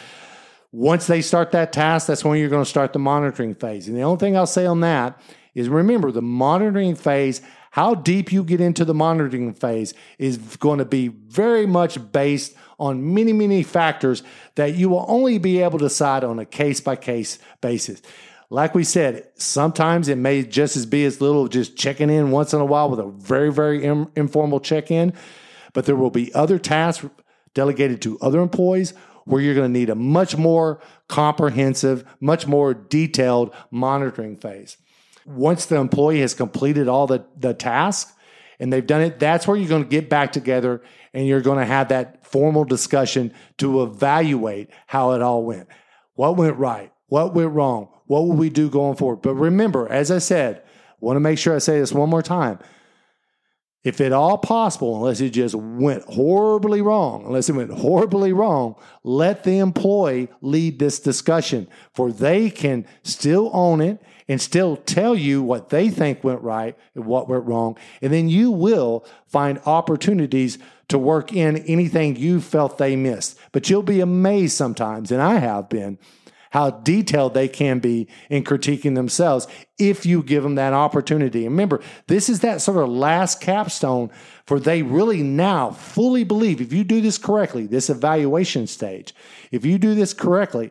once 0.72 1.06
they 1.06 1.20
start 1.20 1.52
that 1.52 1.72
task, 1.72 2.06
that's 2.06 2.24
when 2.24 2.38
you're 2.38 2.48
going 2.48 2.64
to 2.64 2.68
start 2.68 2.94
the 2.94 2.98
monitoring 2.98 3.54
phase. 3.54 3.86
And 3.86 3.96
the 3.96 4.02
only 4.02 4.18
thing 4.18 4.36
I'll 4.36 4.46
say 4.46 4.64
on 4.64 4.80
that 4.80 5.20
is 5.54 5.68
remember 5.68 6.10
the 6.10 6.22
monitoring 6.22 6.94
phase, 6.94 7.42
how 7.72 7.94
deep 7.94 8.32
you 8.32 8.42
get 8.42 8.60
into 8.60 8.86
the 8.86 8.94
monitoring 8.94 9.52
phase 9.52 9.92
is 10.18 10.38
going 10.56 10.78
to 10.78 10.86
be 10.86 11.08
very 11.08 11.66
much 11.66 12.12
based 12.12 12.54
on 12.78 13.14
many, 13.14 13.34
many 13.34 13.62
factors 13.62 14.22
that 14.54 14.74
you 14.74 14.88
will 14.88 15.04
only 15.08 15.36
be 15.36 15.60
able 15.60 15.78
to 15.78 15.84
decide 15.84 16.24
on 16.24 16.38
a 16.38 16.46
case 16.46 16.80
by 16.80 16.96
case 16.96 17.38
basis. 17.60 18.00
Like 18.48 18.74
we 18.74 18.84
said, 18.84 19.28
sometimes 19.34 20.08
it 20.08 20.16
may 20.16 20.42
just 20.42 20.76
as 20.76 20.86
be 20.86 21.04
as 21.04 21.20
little 21.20 21.48
just 21.48 21.76
checking 21.76 22.10
in 22.10 22.30
once 22.30 22.52
in 22.54 22.60
a 22.60 22.64
while 22.64 22.90
with 22.90 22.98
a 22.98 23.06
very, 23.06 23.52
very 23.52 23.84
Im- 23.84 24.10
informal 24.16 24.60
check 24.60 24.90
in, 24.90 25.12
but 25.74 25.84
there 25.84 25.96
will 25.96 26.10
be 26.10 26.34
other 26.34 26.58
tasks 26.58 27.06
delegated 27.54 28.00
to 28.02 28.18
other 28.20 28.40
employees 28.40 28.94
where 29.24 29.40
you're 29.40 29.54
going 29.54 29.72
to 29.72 29.78
need 29.78 29.90
a 29.90 29.94
much 29.94 30.36
more 30.36 30.80
comprehensive, 31.08 32.04
much 32.20 32.46
more 32.46 32.74
detailed 32.74 33.54
monitoring 33.70 34.36
phase. 34.36 34.76
Once 35.24 35.66
the 35.66 35.76
employee 35.76 36.20
has 36.20 36.34
completed 36.34 36.88
all 36.88 37.06
the, 37.06 37.24
the 37.38 37.54
tasks 37.54 38.12
and 38.58 38.72
they've 38.72 38.86
done 38.86 39.00
it, 39.00 39.18
that's 39.18 39.46
where 39.46 39.56
you're 39.56 39.68
going 39.68 39.84
to 39.84 39.88
get 39.88 40.08
back 40.08 40.32
together 40.32 40.82
and 41.14 41.26
you're 41.26 41.40
going 41.40 41.58
to 41.58 41.64
have 41.64 41.88
that 41.88 42.26
formal 42.26 42.64
discussion 42.64 43.32
to 43.58 43.82
evaluate 43.82 44.70
how 44.86 45.12
it 45.12 45.22
all 45.22 45.44
went. 45.44 45.68
What 46.14 46.36
went 46.36 46.56
right? 46.56 46.92
What 47.06 47.34
went 47.34 47.52
wrong? 47.52 47.88
What 48.06 48.22
will 48.22 48.36
we 48.36 48.50
do 48.50 48.68
going 48.68 48.96
forward? 48.96 49.22
But 49.22 49.34
remember, 49.34 49.88
as 49.88 50.10
I 50.10 50.18
said, 50.18 50.62
want 51.00 51.16
to 51.16 51.20
make 51.20 51.38
sure 51.38 51.54
I 51.54 51.58
say 51.58 51.78
this 51.78 51.92
one 51.92 52.08
more 52.08 52.22
time 52.22 52.58
if 53.84 54.00
at 54.00 54.12
all 54.12 54.38
possible, 54.38 54.96
unless 54.96 55.20
it 55.20 55.30
just 55.30 55.54
went 55.54 56.04
horribly 56.04 56.80
wrong, 56.80 57.24
unless 57.26 57.48
it 57.48 57.54
went 57.54 57.72
horribly 57.72 58.32
wrong, 58.32 58.76
let 59.02 59.42
the 59.42 59.58
employee 59.58 60.28
lead 60.40 60.78
this 60.78 61.00
discussion 61.00 61.66
for 61.92 62.12
they 62.12 62.48
can 62.48 62.86
still 63.02 63.50
own 63.52 63.80
it 63.80 64.00
and 64.28 64.40
still 64.40 64.76
tell 64.76 65.16
you 65.16 65.42
what 65.42 65.70
they 65.70 65.90
think 65.90 66.22
went 66.22 66.40
right 66.42 66.78
and 66.94 67.04
what 67.04 67.28
went 67.28 67.44
wrong. 67.44 67.76
And 68.00 68.12
then 68.12 68.28
you 68.28 68.52
will 68.52 69.04
find 69.26 69.60
opportunities 69.66 70.58
to 70.88 70.98
work 70.98 71.32
in 71.32 71.56
anything 71.58 72.16
you 72.16 72.40
felt 72.40 72.78
they 72.78 72.94
missed. 72.94 73.38
But 73.50 73.68
you'll 73.68 73.82
be 73.82 74.00
amazed 74.00 74.56
sometimes, 74.56 75.10
and 75.10 75.20
I 75.20 75.36
have 75.36 75.68
been, 75.68 75.98
how 76.52 76.70
detailed 76.70 77.32
they 77.32 77.48
can 77.48 77.78
be 77.78 78.06
in 78.28 78.44
critiquing 78.44 78.94
themselves 78.94 79.46
if 79.78 80.04
you 80.04 80.22
give 80.22 80.42
them 80.42 80.54
that 80.56 80.74
opportunity. 80.74 81.46
And 81.46 81.54
remember, 81.54 81.80
this 82.08 82.28
is 82.28 82.40
that 82.40 82.60
sort 82.60 82.76
of 82.76 82.90
last 82.90 83.40
capstone 83.40 84.10
for 84.44 84.60
they 84.60 84.82
really 84.82 85.22
now 85.22 85.70
fully 85.70 86.24
believe 86.24 86.60
if 86.60 86.70
you 86.70 86.84
do 86.84 87.00
this 87.00 87.16
correctly, 87.16 87.66
this 87.66 87.88
evaluation 87.88 88.66
stage, 88.66 89.14
if 89.50 89.64
you 89.64 89.78
do 89.78 89.94
this 89.94 90.12
correctly, 90.12 90.70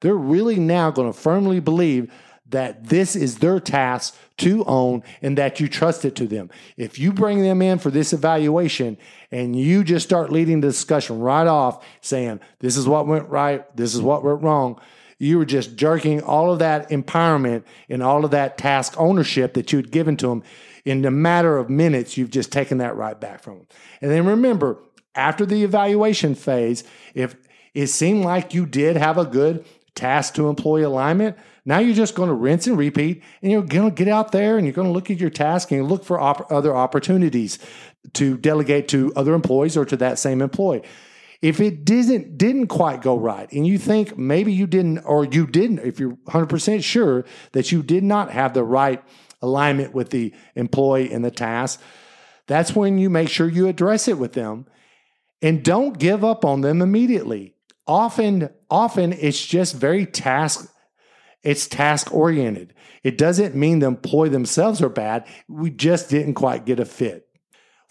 they're 0.00 0.14
really 0.14 0.56
now 0.56 0.90
going 0.90 1.12
to 1.12 1.16
firmly 1.16 1.60
believe 1.60 2.12
that 2.48 2.88
this 2.88 3.14
is 3.14 3.38
their 3.38 3.60
task 3.60 4.16
to 4.38 4.64
own 4.64 5.04
and 5.22 5.38
that 5.38 5.60
you 5.60 5.68
trust 5.68 6.04
it 6.04 6.16
to 6.16 6.26
them. 6.26 6.50
If 6.76 6.98
you 6.98 7.12
bring 7.12 7.42
them 7.42 7.62
in 7.62 7.78
for 7.78 7.92
this 7.92 8.12
evaluation 8.12 8.98
and 9.30 9.54
you 9.54 9.84
just 9.84 10.04
start 10.08 10.32
leading 10.32 10.60
the 10.60 10.68
discussion 10.68 11.20
right 11.20 11.46
off 11.46 11.86
saying, 12.00 12.40
this 12.58 12.76
is 12.76 12.88
what 12.88 13.06
went 13.06 13.28
right, 13.28 13.64
this 13.76 13.94
is 13.94 14.02
what 14.02 14.24
went 14.24 14.42
wrong, 14.42 14.80
you 15.20 15.36
were 15.36 15.44
just 15.44 15.76
jerking 15.76 16.22
all 16.22 16.50
of 16.50 16.58
that 16.60 16.88
empowerment 16.88 17.62
and 17.90 18.02
all 18.02 18.24
of 18.24 18.30
that 18.30 18.56
task 18.56 18.94
ownership 18.96 19.52
that 19.52 19.70
you'd 19.70 19.92
given 19.92 20.16
to 20.16 20.28
them. 20.28 20.42
In 20.86 21.04
a 21.04 21.10
matter 21.10 21.58
of 21.58 21.68
minutes, 21.68 22.16
you've 22.16 22.30
just 22.30 22.50
taken 22.50 22.78
that 22.78 22.96
right 22.96 23.20
back 23.20 23.42
from 23.42 23.58
them. 23.58 23.66
And 24.00 24.10
then 24.10 24.24
remember, 24.24 24.78
after 25.14 25.44
the 25.44 25.62
evaluation 25.62 26.34
phase, 26.34 26.84
if 27.14 27.36
it 27.74 27.88
seemed 27.88 28.24
like 28.24 28.54
you 28.54 28.64
did 28.64 28.96
have 28.96 29.18
a 29.18 29.26
good 29.26 29.66
task 29.94 30.34
to 30.34 30.48
employee 30.48 30.84
alignment, 30.84 31.36
now 31.66 31.80
you're 31.80 31.94
just 31.94 32.14
going 32.14 32.30
to 32.30 32.34
rinse 32.34 32.66
and 32.66 32.78
repeat, 32.78 33.22
and 33.42 33.52
you're 33.52 33.62
going 33.62 33.90
to 33.90 33.94
get 33.94 34.08
out 34.08 34.32
there 34.32 34.56
and 34.56 34.66
you're 34.66 34.72
going 34.72 34.88
to 34.88 34.92
look 34.92 35.10
at 35.10 35.20
your 35.20 35.28
task 35.28 35.70
and 35.70 35.86
look 35.86 36.02
for 36.02 36.18
op- 36.18 36.50
other 36.50 36.74
opportunities 36.74 37.58
to 38.14 38.38
delegate 38.38 38.88
to 38.88 39.12
other 39.14 39.34
employees 39.34 39.76
or 39.76 39.84
to 39.84 39.98
that 39.98 40.18
same 40.18 40.40
employee. 40.40 40.82
If 41.42 41.60
it 41.60 41.84
didn't 41.84 42.36
didn't 42.36 42.66
quite 42.66 43.00
go 43.00 43.18
right, 43.18 43.50
and 43.52 43.66
you 43.66 43.78
think 43.78 44.18
maybe 44.18 44.52
you 44.52 44.66
didn't, 44.66 44.98
or 45.00 45.24
you 45.24 45.46
didn't, 45.46 45.80
if 45.80 45.98
you're 45.98 46.16
100% 46.28 46.84
sure 46.84 47.24
that 47.52 47.72
you 47.72 47.82
did 47.82 48.04
not 48.04 48.30
have 48.30 48.52
the 48.52 48.64
right 48.64 49.02
alignment 49.40 49.94
with 49.94 50.10
the 50.10 50.34
employee 50.54 51.10
and 51.10 51.24
the 51.24 51.30
task, 51.30 51.80
that's 52.46 52.76
when 52.76 52.98
you 52.98 53.08
make 53.08 53.28
sure 53.28 53.48
you 53.48 53.68
address 53.68 54.06
it 54.06 54.18
with 54.18 54.34
them 54.34 54.66
and 55.40 55.64
don't 55.64 55.98
give 55.98 56.24
up 56.24 56.44
on 56.44 56.60
them 56.60 56.82
immediately. 56.82 57.54
Often, 57.86 58.50
often 58.68 59.12
it's 59.14 59.44
just 59.44 59.74
very 59.74 60.04
task 60.04 60.70
it's 61.42 61.66
task 61.66 62.12
oriented. 62.12 62.74
It 63.02 63.16
doesn't 63.16 63.54
mean 63.54 63.78
the 63.78 63.86
employee 63.86 64.28
themselves 64.28 64.82
are 64.82 64.90
bad. 64.90 65.26
We 65.48 65.70
just 65.70 66.10
didn't 66.10 66.34
quite 66.34 66.66
get 66.66 66.80
a 66.80 66.84
fit. 66.84 67.26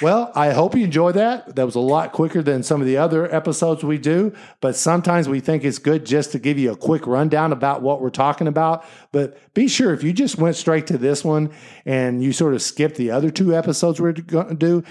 Well, 0.02 0.32
I 0.34 0.52
hope 0.52 0.76
you 0.76 0.86
enjoy 0.86 1.12
that. 1.14 1.58
That 1.58 1.66
was 1.66 1.76
a 1.76 1.82
lot 1.82 2.14
quicker 2.14 2.42
than 2.42 2.64
some 2.64 2.80
of 2.80 2.88
the 2.88 2.96
other 2.96 3.34
episodes 3.36 3.84
we 3.84 3.98
do, 3.98 4.34
but 4.62 4.78
sometimes 4.78 5.28
we 5.28 5.42
think 5.42 5.66
it's 5.66 5.78
good 5.78 6.06
just 6.06 6.32
to 6.32 6.40
give 6.40 6.58
you 6.58 6.72
a 6.72 6.78
quick 6.78 7.06
rundown 7.06 7.52
about 7.52 7.82
what 7.82 8.02
we're 8.02 8.10
talking 8.10 8.48
about. 8.48 8.86
But 9.12 9.54
be 9.54 9.68
sure 9.68 9.94
if 9.94 10.02
you 10.02 10.14
just 10.14 10.38
went 10.38 10.56
straight 10.56 10.88
to 10.88 10.98
this 10.98 11.26
one 11.26 11.52
and 11.86 12.24
you 12.24 12.32
sort 12.32 12.54
of 12.54 12.62
skipped 12.62 12.96
the 12.96 13.12
other 13.12 13.30
two 13.30 13.54
episodes 13.54 14.00
we're 14.00 14.14
going 14.14 14.48
to 14.48 14.56
do, 14.56 14.84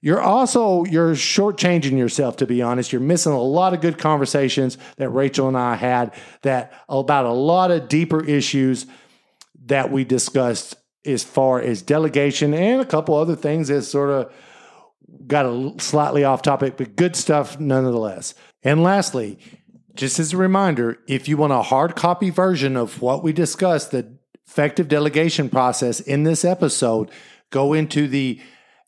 you're 0.00 0.20
also 0.20 0.84
you're 0.84 1.14
shortchanging 1.14 1.98
yourself 1.98 2.36
to 2.38 2.46
be 2.46 2.62
honest 2.62 2.90
you're 2.90 3.02
missing 3.02 3.32
a 3.32 3.40
lot 3.40 3.74
of 3.74 3.82
good 3.82 3.98
conversations 3.98 4.78
that 4.96 5.10
rachel 5.10 5.46
and 5.46 5.58
i 5.58 5.74
had 5.74 6.14
that 6.40 6.72
about 6.88 7.26
a 7.26 7.32
lot 7.32 7.70
of 7.70 7.86
deeper 7.86 8.24
issues 8.24 8.86
that 9.66 9.92
we 9.92 10.02
discussed 10.02 10.74
as 11.04 11.24
far 11.24 11.60
as 11.60 11.82
delegation 11.82 12.52
and 12.54 12.80
a 12.80 12.84
couple 12.84 13.14
other 13.14 13.36
things 13.36 13.68
that 13.68 13.82
sort 13.82 14.10
of 14.10 14.32
got 15.26 15.46
a 15.46 15.74
slightly 15.78 16.24
off 16.24 16.42
topic 16.42 16.76
but 16.76 16.96
good 16.96 17.16
stuff 17.16 17.58
nonetheless 17.58 18.34
and 18.62 18.82
lastly 18.82 19.38
just 19.94 20.18
as 20.18 20.32
a 20.32 20.36
reminder 20.36 20.98
if 21.08 21.28
you 21.28 21.36
want 21.36 21.52
a 21.52 21.62
hard 21.62 21.96
copy 21.96 22.30
version 22.30 22.76
of 22.76 23.02
what 23.02 23.22
we 23.22 23.32
discussed 23.32 23.90
the 23.90 24.06
effective 24.46 24.88
delegation 24.88 25.48
process 25.48 26.00
in 26.00 26.22
this 26.22 26.44
episode 26.44 27.10
go 27.50 27.72
into 27.72 28.06
the 28.06 28.40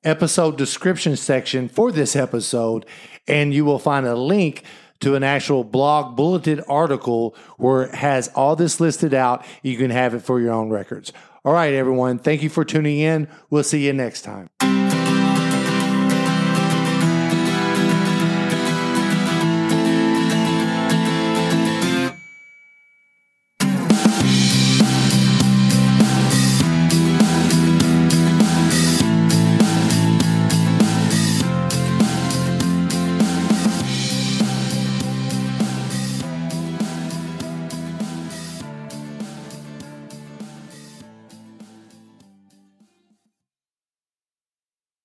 episode 0.05 0.59
description 0.59 1.16
section 1.16 1.68
for 1.68 1.92
this 1.92 2.16
episode, 2.16 2.87
and 3.29 3.55
you 3.55 3.64
will 3.64 3.79
find 3.79 4.07
a 4.07 4.16
link 4.16 4.64
to 5.01 5.14
an 5.14 5.22
actual 5.22 5.64
blog 5.64 6.16
bulleted 6.16 6.62
article 6.68 7.35
where 7.57 7.83
it 7.83 7.94
has 7.94 8.29
all 8.29 8.57
this 8.57 8.81
listed 8.81 9.12
out. 9.14 9.44
You 9.62 9.77
can 9.77 9.90
have 9.90 10.14
it 10.14 10.20
for 10.20 10.40
your 10.40 10.53
own 10.53 10.70
records. 10.70 11.12
All 11.44 11.52
right, 11.52 11.72
everyone. 11.74 12.18
Thank 12.18 12.42
you 12.42 12.48
for 12.48 12.64
tuning 12.64 13.00
in. 13.00 13.28
We'll 13.50 13.64
see 13.64 13.85
you 13.85 13.92
next 13.92 14.22
time. 14.22 14.48